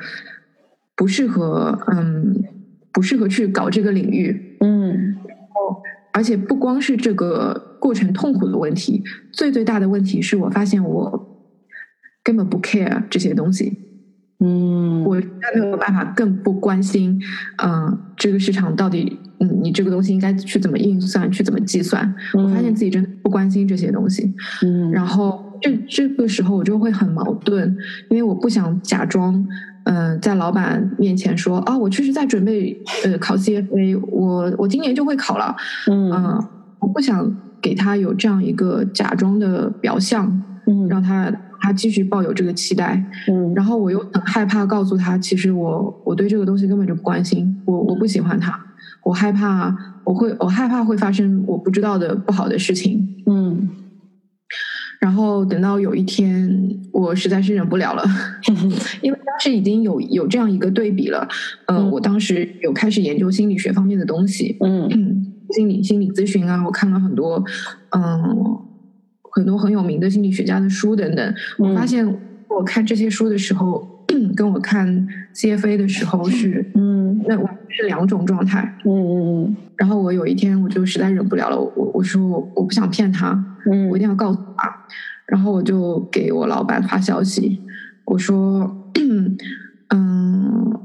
[0.96, 2.44] 不适合，嗯，
[2.92, 4.90] 不适合去搞这个领域，嗯，
[5.26, 9.02] 然后而且不光是这个过程痛苦的问题，
[9.32, 11.46] 最最大的问题是我发现我
[12.22, 13.87] 根本不 care 这些东西。
[14.40, 17.20] 嗯，我实在没有办法更不关心，
[17.64, 22.14] 嗯，这个市场到底，嗯，你这个东西应该去怎么运算，去怎么计算？
[22.34, 24.32] 我发现自己真的不关心这些东西。
[24.64, 27.76] 嗯，然后这这个时候我就会很矛盾，
[28.10, 29.44] 因为我不想假装，
[29.86, 35.56] 嗯，在老板面前说啊，我确实在准备呃考 CFA，我我今年就会考了。
[35.90, 36.12] 嗯，
[36.80, 41.34] 我不想给他有这样一个假装的表象，嗯，让他。
[41.60, 48.58] 他继续抱有这个期待，嗯，然后我又很害怕告诉他，其实我我对这个东西根本就不关心，我我不喜欢他，
[49.04, 53.68] 我害怕我会我害怕会发生我不知道的不好的事情，嗯，
[55.02, 58.04] 然后等到有一天我实在是忍不了了，
[59.02, 61.28] 因为当时已经有有这样一个对比了，
[61.66, 65.24] 嗯，我当时有开始研究心理学方面的东西，嗯。
[65.52, 67.42] 心理心理咨询啊，我看了很多
[67.92, 68.60] 嗯
[69.38, 71.34] 很多很有名的心理学家的书等等。
[71.60, 72.04] 我发现
[72.50, 73.88] 我看这些书的时候，
[74.36, 78.76] 跟我看 CFA 的时候是嗯那我是两种状态。
[78.84, 83.32] 嗯嗯嗯然后我有一天我就实在忍不了了，我我说我我不想骗他，
[83.70, 84.76] 嗯我一定要告诉他。
[85.28, 87.60] 然后我就给我老板发消息，
[88.06, 88.92] 我说，
[89.90, 90.80] 嗯，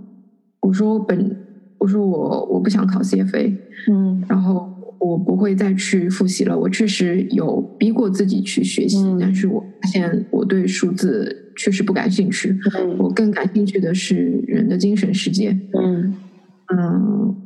[0.60, 1.36] 我说本，
[1.78, 3.56] 我说我我不想考 CFA，
[3.90, 4.71] 嗯然后
[5.04, 6.56] 我不会再去复习了。
[6.58, 15.50] 我确实有逼过自己去学习，嗯但是我发现我对数字确实不感兴趣，嗯我更感兴趣的是人的精神世界。
[15.74, 16.14] 嗯
[16.74, 17.36] 嗯，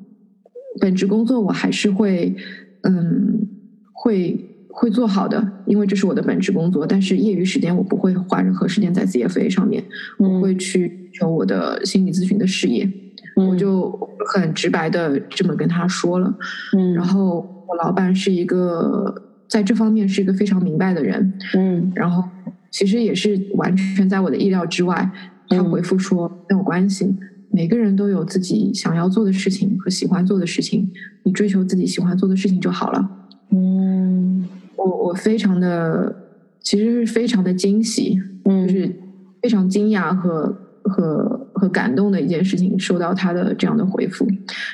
[0.81, 2.35] 本职工作我还是会，
[2.83, 3.49] 嗯，
[3.93, 4.39] 会
[4.69, 6.87] 会做好的，因为这是我的本职工作。
[6.87, 9.83] 但是业余时间我不会花任何时间在 CFA 上面，
[10.19, 12.89] 我会去求我的心理咨询的事业。
[13.37, 13.91] 嗯，我就
[14.27, 16.35] 很直白的这么跟他说了。
[16.77, 19.15] 嗯然后我老板是一个
[19.49, 22.23] 在这方面是一个非常明白的人，嗯然后
[22.71, 25.11] 其实也是完全在我的意料之外。
[25.49, 27.15] 他嗯回复说没有关系，
[27.53, 30.91] 每个人都有自己想要做的事情和喜欢做的事情，
[31.23, 33.11] 你追求自己喜欢做的事情就好了。
[33.53, 34.45] 嗯
[34.77, 36.15] 我我非常的，
[36.61, 38.93] 其实是非常的惊喜，就嗯是
[39.41, 40.57] 非常惊讶和
[40.89, 44.27] 和和感动的一件事情，收到他的这样的回复。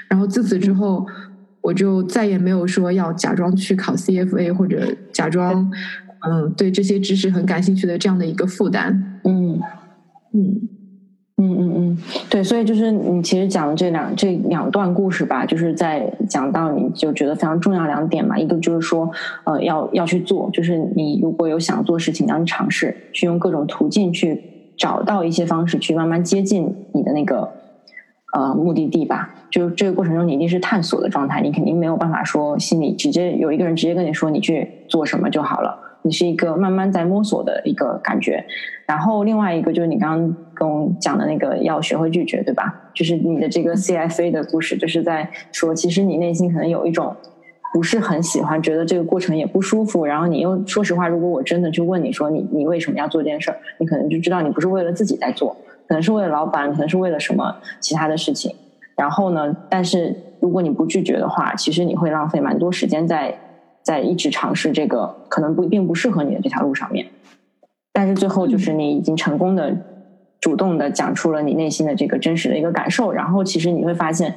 [0.08, 1.06] 然后自此之后，
[1.60, 4.82] 我就再也没有说要假装去考 CFA 或者
[5.12, 5.70] 假装
[6.28, 9.20] 嗯对这些知识很感兴趣的这样的一个负担。
[9.24, 9.60] 嗯。
[10.34, 10.68] 嗯
[11.36, 11.98] 嗯嗯嗯，
[12.30, 19.10] 对，所以就是你其实讲的这两这两段故事吧，就是在讲到你就觉得非常重要两点嘛，一个就是说，
[19.44, 24.40] 呃，要要去做，就是你如果有想做事情，要去尝试，去用各种途径去
[24.76, 27.52] 找到一些方式，去慢慢接近你的那个
[28.32, 29.34] 呃目的地吧。
[29.50, 35.78] 就这个过程中，你一定是探索的状态，你肯定没有办法说心里直接有一个人直接跟你说你去做什么就好了。
[36.04, 38.44] 你是一个慢慢在摸索的一个感觉，
[38.86, 42.90] 然后另外一个就是你刚刚跟我讲的那个要学会拒绝，对吧？
[42.92, 47.14] 就是你的这个 CFA 的故事，就是在说，其实你内心可能有一种
[47.72, 50.04] 不是很喜欢，觉得这个过程也不舒服。
[50.04, 55.56] 然后你又说实话，如果我真的去问你说你你为什么要做这件事儿，你可能就知道你不是为了自己在做，
[55.88, 58.54] 可能是为了老板，可能是为了什么其他的事情。
[58.96, 63.38] 然后呢，但是如果你不拒绝的话，其实你会浪费蛮多时间在。
[63.84, 67.04] 在一直尝试这个可能不并不适合你的这条路上面，
[67.92, 69.76] 但是最后就是你已经成功的
[70.40, 74.36] 主动的讲出了你内心的这个真实的一个感受，然后其实你会发现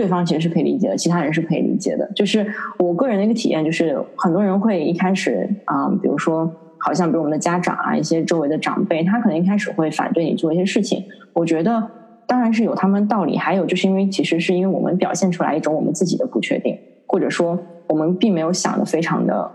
[0.00, 2.10] 对方其实是可以理解的，其他人是可以理解的。
[2.16, 11.86] 就是我个人的一个体验，就是很多人会一开始啊、比如说好像比如我们的家长啊，一些周围的长辈，他可能一开始会反对你做一些事情，我觉得
[12.26, 17.58] 当然是有他们道理，还有就是因为其实是因为我们表现出来一种我们自己的不确定，或者说。
[17.90, 19.50] 我们并没有想的非常的，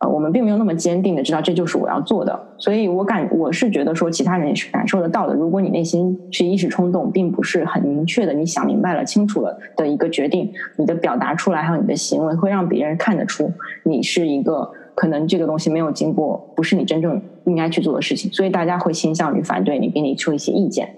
[0.00, 5.34] 呃，我们并没有那么坚定的知道这就是我要做的，所以我感我是觉得说其他人也是感受得到的。
[5.34, 20.88] 如果你内心是一时冲动，并不是很明确的，你想明白了、清楚了的一个决定，你的表达出来还有你的行为会让别人看得出你是一个可能这个东西没有经过，不是你真正应该去做的事情，所以大家会倾向于反对你，给你出一些意见。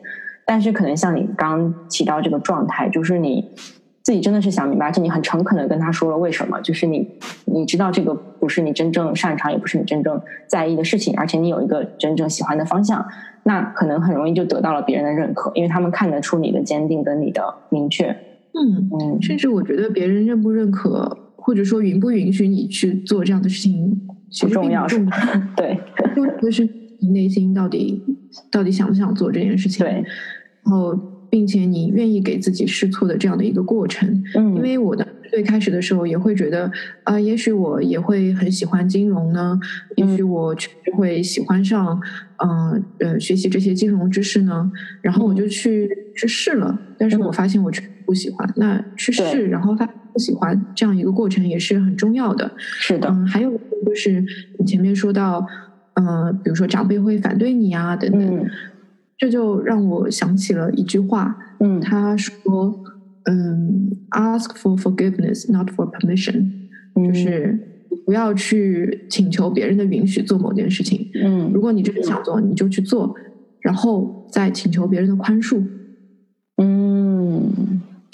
[0.44, 3.50] 但是可能像你刚提到这个状态，就是你。
[4.02, 7.06] 自己真的是想明白，就你很诚恳的跟他说了为什么，就是你
[7.44, 13.04] 你知道这个不是你真正擅长，也不是你真正在意的事情，而且你有一个真正喜欢的方向，
[13.42, 18.06] 那可能很容易就得到了别人的认可，因为他们看得出你的坚定跟你的明确。
[18.52, 25.12] 嗯嗯，甚至我觉得别人认不认可，或者说允不允许你去做这样的事情，其实并重要不重要。
[25.56, 25.78] 对
[26.14, 28.02] 重要的是你内心到底
[28.50, 29.86] 到底想不想做这件事情。
[29.86, 30.98] 对，然后
[31.30, 34.22] 并且你愿意给自己试错的这样的一个过程。
[34.36, 36.70] 嗯，因为我的最开始的时候也会觉得
[37.04, 39.56] 啊、也许我也会很喜欢金融呢，
[39.96, 41.98] 也许我确实会喜欢上
[42.44, 44.70] 嗯呃学习这些金融知识呢，
[45.00, 48.52] 然后我就去、去试了，但是我发现我确实不喜欢。
[48.56, 52.52] 那去试，然后发现不喜欢这样一个过程也是很重要的。
[52.58, 53.50] 是的，嗯，还有
[53.86, 54.24] 就是
[54.58, 55.44] 你前面说到，
[55.94, 58.44] 嗯、比如说长辈会反对你啊等等，嗯
[59.20, 62.82] 这就让我想起了一句话，嗯他说，
[63.24, 66.50] 嗯，ask for forgiveness, not for permission，、
[66.94, 71.06] 嗯，就是不要去请求别人的允许做某件事情。
[71.22, 73.14] 嗯如果你真的想做，你就去做，
[73.60, 75.62] 然后再请求别人的宽恕。
[76.56, 77.52] 嗯，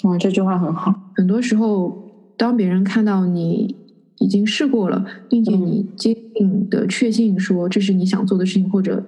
[0.03, 0.93] 哇，这句话很好。
[1.15, 2.03] 很多时候，
[2.37, 3.77] 当别人看到你
[4.19, 9.05] 已经试过了，并且你坚定的确信说这是你想做的事情，或者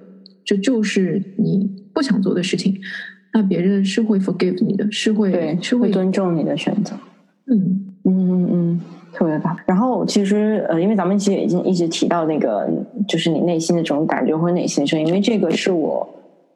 [0.49, 2.75] 这就是你不想做的事情，
[3.31, 6.95] 那别人是会 forgive 你的，是会对，是会会尊重你的选择。
[7.45, 8.81] 嗯嗯嗯嗯，
[9.13, 9.55] 特别棒。
[9.67, 12.67] 然后其实呃，因为咱们其实已经一直提到那个，
[13.07, 16.07] 就是你内心的这种感觉或者内心的声音，因为这个是我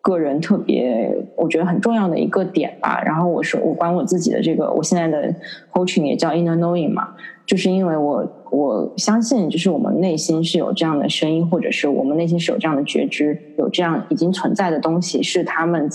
[0.02, 3.00] 个人特别我觉得很重要的一个点吧。
[3.06, 5.32] 然后我是我管我自己的这个，我现在的
[5.72, 7.10] coaching 也叫 inner knowing 嘛，
[7.46, 15.89] 就是因为我我相信，就是我们内心是有这样的声音，或者是我们内心是有这样的觉知，有这样已经存在的东西，是他们。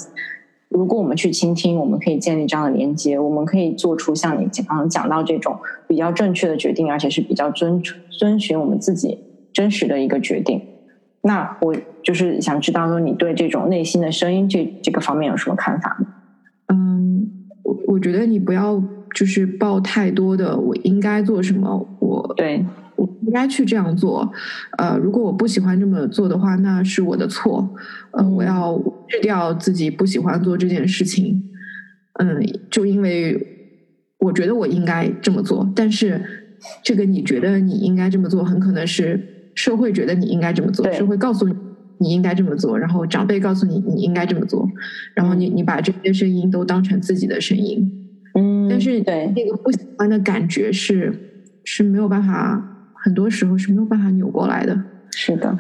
[0.68, 9.18] 如果我们去倾听，我们可以建立这样的连接，我们可以做出像你刚刚讲到这种比较正确的决定，而且是比较遵遵循我们自己
[9.50, 10.60] 真实的一个决定。
[11.22, 16.06] 那我就是想知道说，你对这种内心的声音这这个方面有什么看法吗？
[16.68, 17.30] 嗯，
[17.62, 18.78] 我我觉得你不要
[19.14, 22.64] 就是抱太多的我应该做什么，我对。
[22.96, 24.28] 我应该去这样做，
[24.76, 27.72] 呃，如果我不喜欢这么做的话，那是我的错，
[28.10, 31.40] 呃，我要去掉自己不喜欢做这件事情，
[32.14, 33.40] 嗯，就因为
[34.18, 36.20] 我觉得我应该这么做，但是
[36.82, 41.54] 这个你觉得你应该这么做，很可能是社会觉得你应该这么做，社会告诉你
[41.98, 44.68] 你应该这么做，然后长辈告诉你你应该这么做，
[45.14, 48.07] 然后你你把这些声音都当成自己的声音，
[48.38, 51.12] 嗯，但是对那个不喜欢的感觉是
[51.64, 52.74] 是没有办法。
[53.00, 54.82] 很多时候是没有办法扭过来的。
[55.12, 55.56] 是的，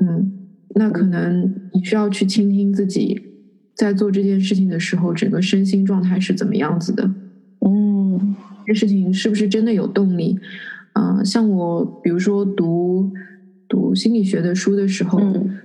[0.00, 0.32] 嗯，
[0.76, 3.20] 那可能你需要去倾听自己
[3.74, 7.10] 在做这件事情的时候，整个身心状态是怎么样子的。
[7.66, 10.38] 嗯，这事情是不是真的有动力？
[10.92, 13.10] 嗯，像我，比如说读
[13.68, 15.18] 读心理学的书的时候，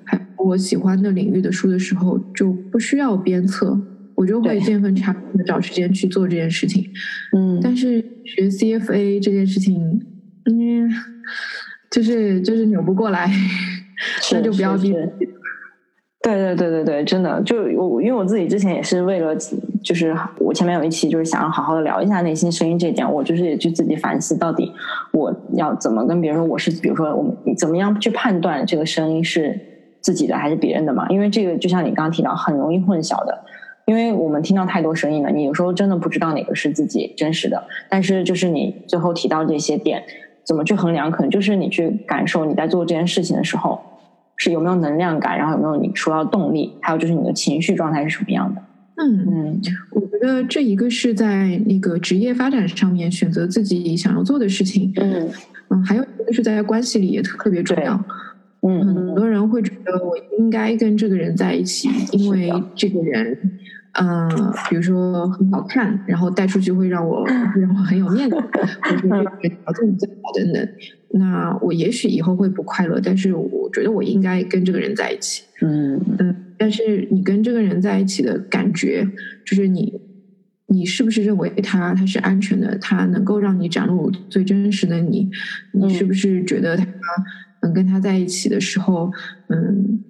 [0.04, 3.80] 还我喜欢的领域的书的时候，就不需要鞭策，
[4.20, 6.84] 我就会见缝插针的找时间去做这件事情。
[7.34, 9.82] 嗯，但是学 CFA 这件事情。
[10.46, 10.90] 嗯，
[11.90, 13.32] 就是就是扭不过来，
[14.34, 14.92] 那就不要逼。
[16.22, 19.34] 对对对对对，真的，就我因为我自己之前也是为了，
[19.82, 24.70] 就是我前面有一期就是想要好好的聊一下内心声音这一点，我就是也去自己反思，到底
[25.14, 29.58] 我要怎么跟别人说我是，比如说我们怎么样去判断这个声音是
[30.02, 31.08] 自己的还是别人的嘛？
[31.10, 33.46] 因为这个就像你刚刚提到，很容易混淆的。
[33.90, 37.62] 因为我们听到太多声音了，你有时候真的不知道哪个是自己真实的。
[37.90, 40.04] 但是就是你最后提到这些点。
[40.46, 41.12] 怎么去衡量？
[41.12, 43.80] 可能就是你去感受你在做这件事情的时候
[44.36, 48.62] 是有没有能量感，然后有没有你说到动力，还有就是你的情绪状态是什么样的。
[48.96, 49.62] 嗯嗯，
[49.92, 54.92] 我觉得这一个是在那个职业发展上面选择自己想要做的事情。
[54.96, 55.30] 嗯
[55.70, 58.04] 嗯，还有一个是在关系里也特别重要。
[58.68, 63.38] 嗯，很多人会觉得我应该跟这个人在一起，因为这个人。
[64.02, 64.30] 嗯，
[64.70, 70.70] 比如说很好看，然后带出去会让我会让我很有面子，或者这个条件比较好等等。
[71.12, 75.44] 那我也许以后会不快乐，但是我觉得我应该跟这个人在一起。
[75.62, 79.06] 嗯嗯，但是你跟这个人在一起的感觉，
[79.46, 80.00] 就是你
[80.68, 85.30] 你是不是认为他他是安全的，他能够让你展露最真实的你？
[85.74, 86.86] 你是不是觉得他
[87.64, 89.12] 能跟他在一起的时候，
[89.50, 90.06] 嗯？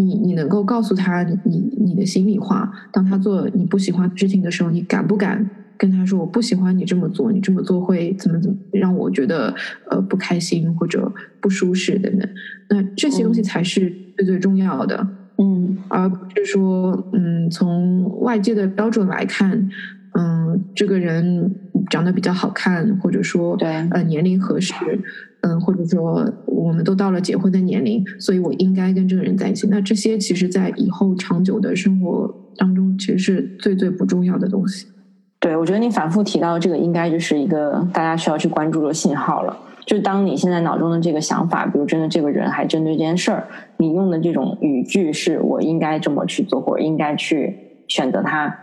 [0.00, 9.54] 你你能够告诉他你你的心里话，当他做你不喜欢的事情的时候，你敢不敢跟他说我不喜欢你这么做，你这么做会怎么怎么让我觉得
[9.90, 12.28] 呃不开心或者不舒适等等？
[12.70, 15.06] 那这些东西才是最最重要的，
[15.38, 19.68] 嗯，而不是说嗯从外界的标准来看，
[20.14, 21.54] 嗯这个人
[21.90, 24.74] 长得比较好看，或者说对呃年龄合适。
[25.42, 29.66] 嗯，或者说我们都到了结婚的年龄，所以我应该跟这个人在一起。
[29.68, 34.86] 那这些其实，在以后长久的生活当中，其实是最最不重要的东西。
[35.38, 39.56] 对，我觉得你反复提到这个，应该就是一个大家需要去关注的信号了。
[39.86, 47.56] 就当你现在脑中的这个想法，比如真的这个人还针对这件事儿，你用的这种语句是我应该这么去做，或者应该去
[47.88, 48.54] 选择他，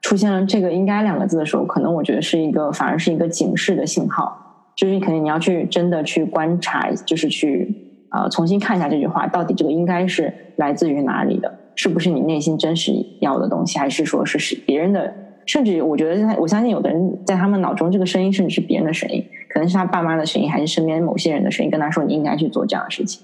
[0.00, 4.49] 出现了这个“应该”两个字的时候，可能我觉得是一个反而是一个警示的信号。
[4.80, 7.70] 就是肯定你要去真的去观察，就是去
[8.08, 11.54] 呃重新看一下这句话，到底这个应该是来自于哪里的？
[11.74, 15.14] 是不是你内心真实要的东西，还是说是是别人的？
[15.44, 23.22] 甚至我觉得，我相信有的人在他们脑中，这个声音甚至是别人的声音，可能是他爸妈的声音，还是身边某些人的声音，跟他说你应该去做这样的事情。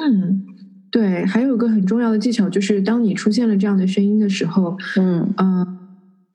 [0.00, 0.44] 嗯，
[0.92, 1.26] 对。
[1.26, 5.79] 还有一个很重要的技巧，就是当你出现了这样的声音的时候，嗯嗯。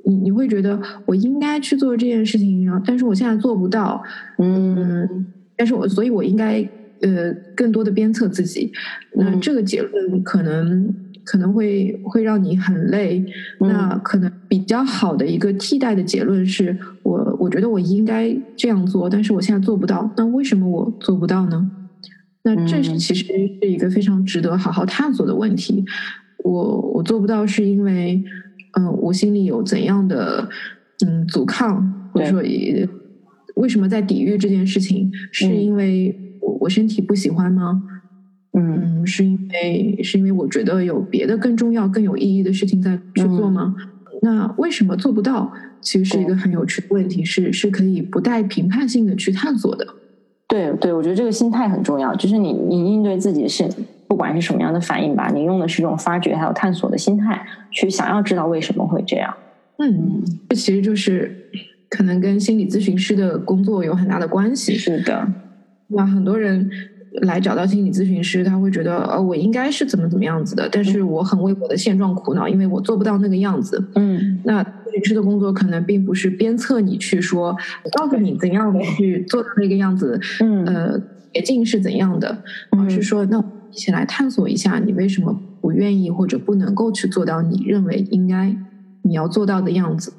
[0.08, 4.04] 你你会觉得我应该去做这件事情，然后但是我现在做不到，
[4.38, 5.26] 嗯，
[5.56, 6.62] 但是我所以，我应该
[7.02, 8.72] 呃更多的鞭策自己。
[9.16, 10.94] 那这个结论可能
[11.24, 13.26] 可能会会让你很累。
[13.60, 20.08] 那可能比较好的一个替代的结论是我我觉得我应该这样做，但是我现在做不到。
[20.16, 21.72] 那为什么我做不到呢？
[22.44, 25.84] 那这是其实是一个非常值得好好探索的问题。
[26.44, 28.24] 我我做不到是因为。
[28.78, 30.48] 嗯，我心里有怎样的
[31.06, 32.42] 嗯阻抗，或者说
[33.56, 35.12] 为什么在抵御这件事情？
[35.32, 37.82] 是因为我我身体不喜欢吗？
[38.54, 43.76] 嗯，是因为是因为我觉得有别的更重要、更有意义的事情在去做吗？
[44.22, 45.52] 那为什么做不到？
[45.82, 49.86] 其实是一个很有趣的问题，是是可以不带评判性的去探索的。
[50.48, 53.70] 对对，我觉得这个心态很重要，就是你你应对自己是
[54.08, 59.34] 不管是什么样的反应吧，你用的是这种发掘还有探索的心态，去想要知道为什么会这样。
[59.78, 61.36] 嗯，这其实就是
[61.90, 64.76] 可能跟心理咨询师的工作有很大的关系。
[64.76, 65.28] 是的，
[65.88, 66.70] 那很多人。
[67.22, 73.82] 来找到心理咨询师，他会觉得，呃，我应该是怎么怎么样子的，但是我很为我的现状苦恼，因为我做不到那个样子。
[73.96, 77.56] 嗯，那咨询师的工作可能并不是鞭策你去说，
[77.98, 81.00] 告诉你怎样去做到那个样子，嗯，呃，
[81.34, 82.38] 捷径是怎样的，
[82.72, 83.42] 而是说，那
[83.76, 88.56] 一起来探索一下，你为什么不愿意或者不能够去做到你认为应该
[89.02, 90.14] 你要做到的样子。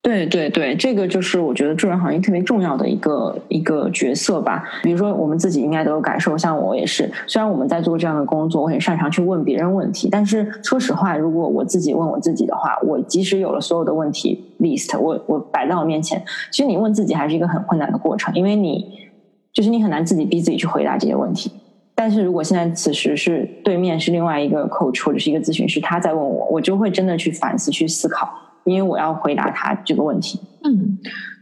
[0.00, 4.62] 对对对，这个就是我觉得助人行业特别重要的一个一个角色吧。
[4.84, 7.10] 比如说，我们自己应该都有感受，像我也是。
[7.26, 16.22] 虽然我们在做这样的工作，我很擅长去问别人问题，但是说实话，如果我自己问我自己的话，我即使有了所有的问题 list，我我摆在我面前，
[16.52, 18.86] 其实你问自己还是一个很困难的过程，因为你
[19.52, 21.50] 就是你很难自己逼自己去回答这些问题。
[22.00, 28.32] 但是如果现在此时是对面是另外一个 coach 或者是一个咨询师，他在问我，我就会真的去反思、去思考。
[28.64, 30.38] 因为我要回答他这个问题。
[30.62, 30.96] 嗯，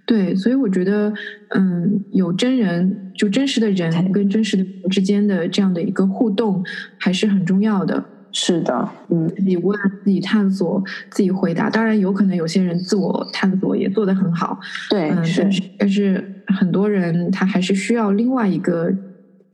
[0.07, 1.13] 对，所以我觉得，
[1.51, 6.65] 嗯，有真人，就真实的人跟真实的人之间的这样的一个互动，
[6.99, 8.03] 还是很重要的。
[8.33, 11.69] 是的，嗯，自己问、自己探索、自己回答。
[11.69, 14.59] 当然，有可能有些人自我探索也做得很好。
[14.89, 15.49] 对，是，
[15.79, 18.93] 但是很多人他还是需要另外一个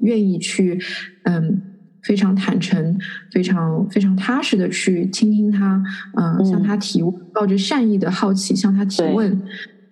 [0.02, 0.78] 愿意去，
[1.24, 1.62] 嗯。
[2.04, 2.98] 非常坦诚、
[3.30, 5.80] 非常非常踏实的去倾听他，
[6.16, 9.40] 嗯，向他提问，抱着善意的好奇向他提问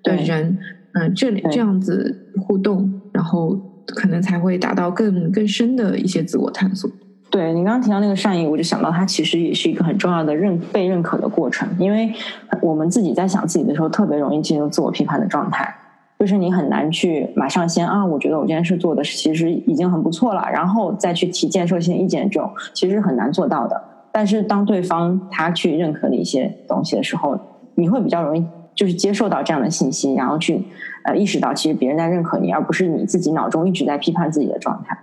[0.02, 0.58] 的人，
[0.94, 3.54] 嗯，这这样子互动，然后
[3.86, 6.90] 可能才会达到更更深的一些自我探索。
[7.30, 12.12] 对你刚刚提到那个善意，我就想到它其实也是一个很重要的认被认可的过程，因为
[12.60, 15.72] 我们自己在想自己的时候，特别容易进入自我批判的状态。
[16.20, 23.82] 就是你很难去马上先啊，我觉得我这件事做的其实已经很不错了，然后再去提建设性意见，这种其实很难做到的。
[24.12, 27.40] 但是当对方他去认可你一些东西的时候，
[27.74, 28.44] 你会比较容易
[28.74, 30.62] 就是接受到这样的信息，然后去
[31.04, 34.98] 呃意识到其实别人在认可你，而不是你自己脑中一直在批判自己的状态。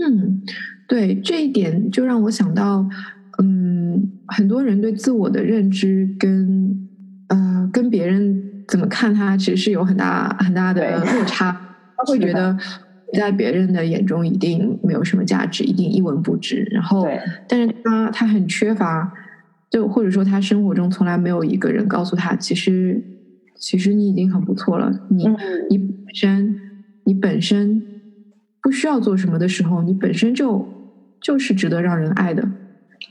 [0.00, 0.42] 嗯，
[0.86, 2.86] 对这一点就让我想到，
[3.42, 6.88] 嗯，很多人对自我的认知跟
[7.30, 8.53] 呃跟别人。
[8.68, 11.52] 怎么看他，其实是有很大很大的落差。
[11.96, 12.56] 他会觉得
[13.12, 16.66] 在别人的眼中一定没有什么价值，一定一文不值。
[16.70, 17.06] 然后，
[17.48, 19.12] 但是他他很缺乏，
[19.70, 23.02] 就或者说他生活中从来没有一个人告诉他，其实
[23.56, 24.90] 其实你已经很不错了。
[25.08, 25.24] 你
[25.70, 26.56] 你本身
[27.04, 27.82] 你本身
[28.60, 30.68] 不需要做什么的时候，你本身就
[31.20, 32.46] 就是值得让人爱的。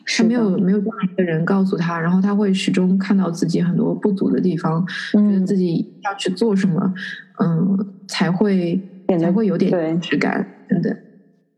[0.05, 6.93] 他没有没有这样的人告诉他，然后他会始终看到自己很多不足的地方，觉得自己要去做什么，
[7.39, 8.81] 嗯，才会
[9.19, 10.97] 才会有点质感等等。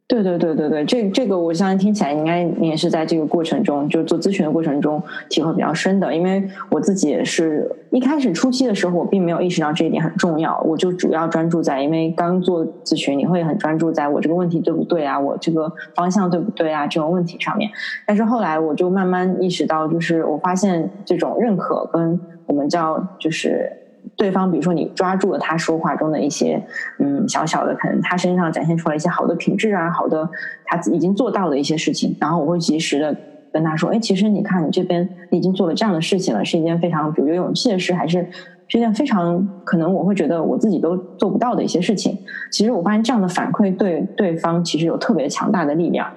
[0.07, 5.01] 对对对对对，这这个我相信听起来应该你也是在这个过程中，就做咨询的过程中
[5.31, 6.15] 体会比较深的。
[6.15, 17.71] 因为我自己也是一开始初期的时候，我并没有意识到这一点很重要，我就主要专注在，因为刚做咨询，你会很专注在我这个问题对不对啊，我这个方向对不对啊这种问题上面。
[18.05, 23.84] 但是后来我就慢慢意识到，就是我发现这种认可跟我们叫就是。
[24.17, 26.65] 对方，比如说你抓住了他说话中的一些，
[26.99, 30.29] 嗯，小小的可能他身上展现出来一些好的品质啊，好的
[30.65, 33.15] 他已经做到的一些事情，然后我会及时的
[33.51, 38.25] 跟他说，哎，其实你看你这边已经做了这样的事情了，是一件非常比如有勇气的事，还是
[38.67, 42.17] 是一件非常可能我会觉得我自己都做不到的一些事情。
[42.51, 46.07] 其实我发现这样的反馈对对方其实有特别强大的力量。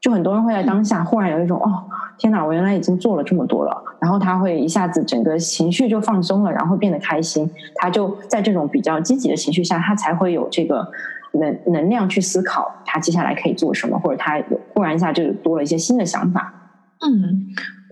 [0.00, 1.84] 就很多人会在当下忽然有一种哦，
[2.20, 7.50] 天哪，我原来已经做了这么多了，然后他会一下子整个情绪就放松了，然后变得开心。
[7.76, 10.86] 他就在这种比较积极的情绪下，他才会有这个
[11.32, 16.52] 能能量去思考他接下来可以做什么，或者他有忽然一下就多了一些新的想法。
[17.00, 17.46] 嗯，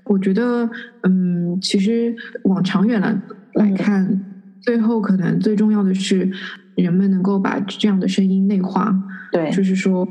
[0.05, 0.69] 我觉得，
[1.05, 2.15] 嗯，其实
[2.45, 3.19] 往长远了
[3.55, 4.25] 来看，
[4.61, 6.31] 最后可能最重要的是
[6.77, 8.95] 人们能够把这样的声音内化。
[9.33, 10.07] 对，就是说。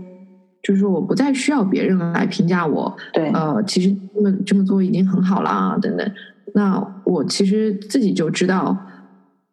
[0.67, 2.93] 就是说，我不再需要别人来评价我。
[3.13, 6.11] 对，呃，其实这么这么做已经很好了，等等。
[6.53, 8.77] 那我其实自己就知道，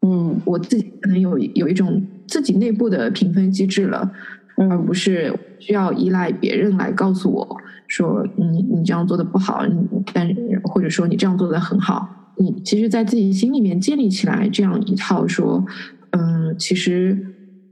[0.03, 4.11] 嗯，我自己可能有有一种自己内部的评分机制了，
[4.57, 7.57] 而不是需要依赖别人来告诉我
[7.87, 9.77] 说你你这样做的不好，你
[10.12, 10.29] 但
[10.65, 12.09] 或者说你这样做的很好。
[12.39, 15.65] 你其实，在自己心里面建立起来这样一套说，
[16.11, 17.17] 嗯，其实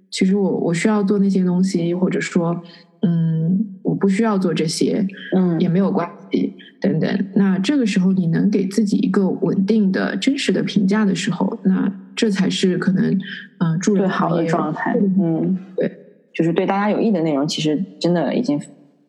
[0.08, 2.62] 其实我我需要做那些东西，或者说
[3.06, 7.26] 嗯，我不需要做这些，嗯也没有关系等等。
[7.34, 13.18] 那这个时候你能给自己一个稳定的、真实的评价的时候，那这才是可能
[13.58, 14.96] 嗯、助人最好的行业状态。
[15.18, 15.90] 嗯，对，
[16.32, 18.60] 就是对大家有益的内容，其实真的已经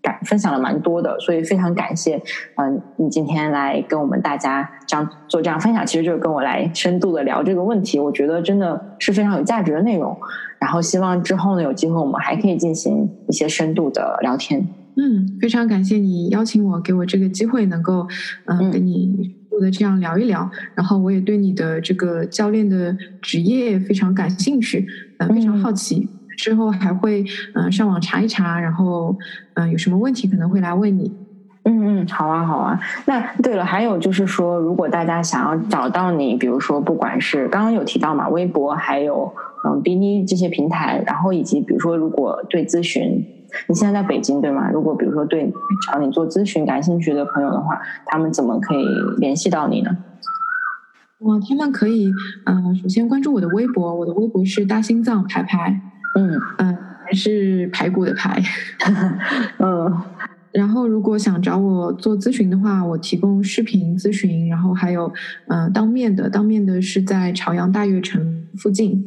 [0.03, 2.21] 感分享了蛮多的，所以非常感谢，
[2.57, 10.15] 嗯、你今天来跟我们大家这样做这样分享，其实就是跟我来深度的聊这个问题，我觉得真的是非常有价值的内容。
[10.59, 14.67] 然后希望之后呢，有机会我们还可以进行一些深度的聊天。
[14.95, 18.05] 嗯，非常感谢你邀请我，给我这个机会，能够
[18.45, 20.49] 嗯、呃嗯跟你做的这样聊一聊。
[20.75, 24.85] 然后我也对你的这个教练的职业非常感兴趣，
[25.17, 26.07] 呃，非常嗯好奇。
[26.38, 27.23] 之后还会
[27.55, 29.15] 嗯、呃上网查一查，然后
[29.55, 31.15] 嗯、呃有什么问题可能会来问你。
[31.65, 32.77] 嗯嗯，好啊好啊。
[33.05, 39.34] 那对了，还有就是说，如果大家想要找到你，比如说不管是刚刚有提到嘛，微博，还有
[39.65, 43.25] 嗯哔哩这些平台，然后以及比如说如果对咨询，
[43.69, 44.69] 你现在在北京对吗？
[44.71, 45.53] 如果比如说对
[45.88, 48.86] 找你做咨询感兴趣的朋友的话，他们怎么可以
[49.19, 49.95] 联系到你呢？
[51.19, 52.11] 哇，他们可以
[52.45, 55.79] 嗯、呃首先关注我的微博，我的微博是大心脏排排，
[56.16, 58.41] 嗯嗯、还是排骨的排。
[59.59, 60.01] 嗯
[60.53, 65.11] 然后，如果想找我做咨询的话，我提供视频咨询，然后还有
[65.47, 69.03] 嗯、呃当面的，当面的是在朝阳大悦城附近。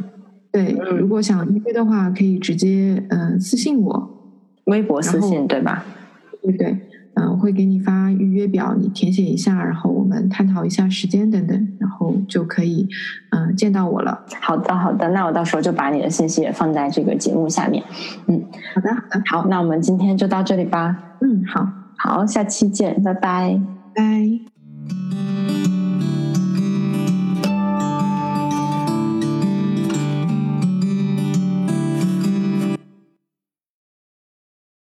[0.51, 4.11] 对，嗯如果想预约的话，可以直接嗯、呃私信我，
[4.65, 5.85] 微博私信对吧？
[6.43, 6.77] 对对？
[7.17, 12.87] 嗯、我会给你发预约表，你填写一下，然后我们探讨一下时间等等，然后就可以
[13.31, 14.25] 嗯、呃见到我了。
[14.41, 17.83] 好的好的，那我到时候就把你的信息也放在这个节目下面。
[18.29, 18.45] 嗯
[18.75, 21.17] 好的，好的，好，那我们今天就到这里吧。
[21.21, 23.61] 嗯，好，好，下期见，拜拜。
[23.95, 25.46] 拜。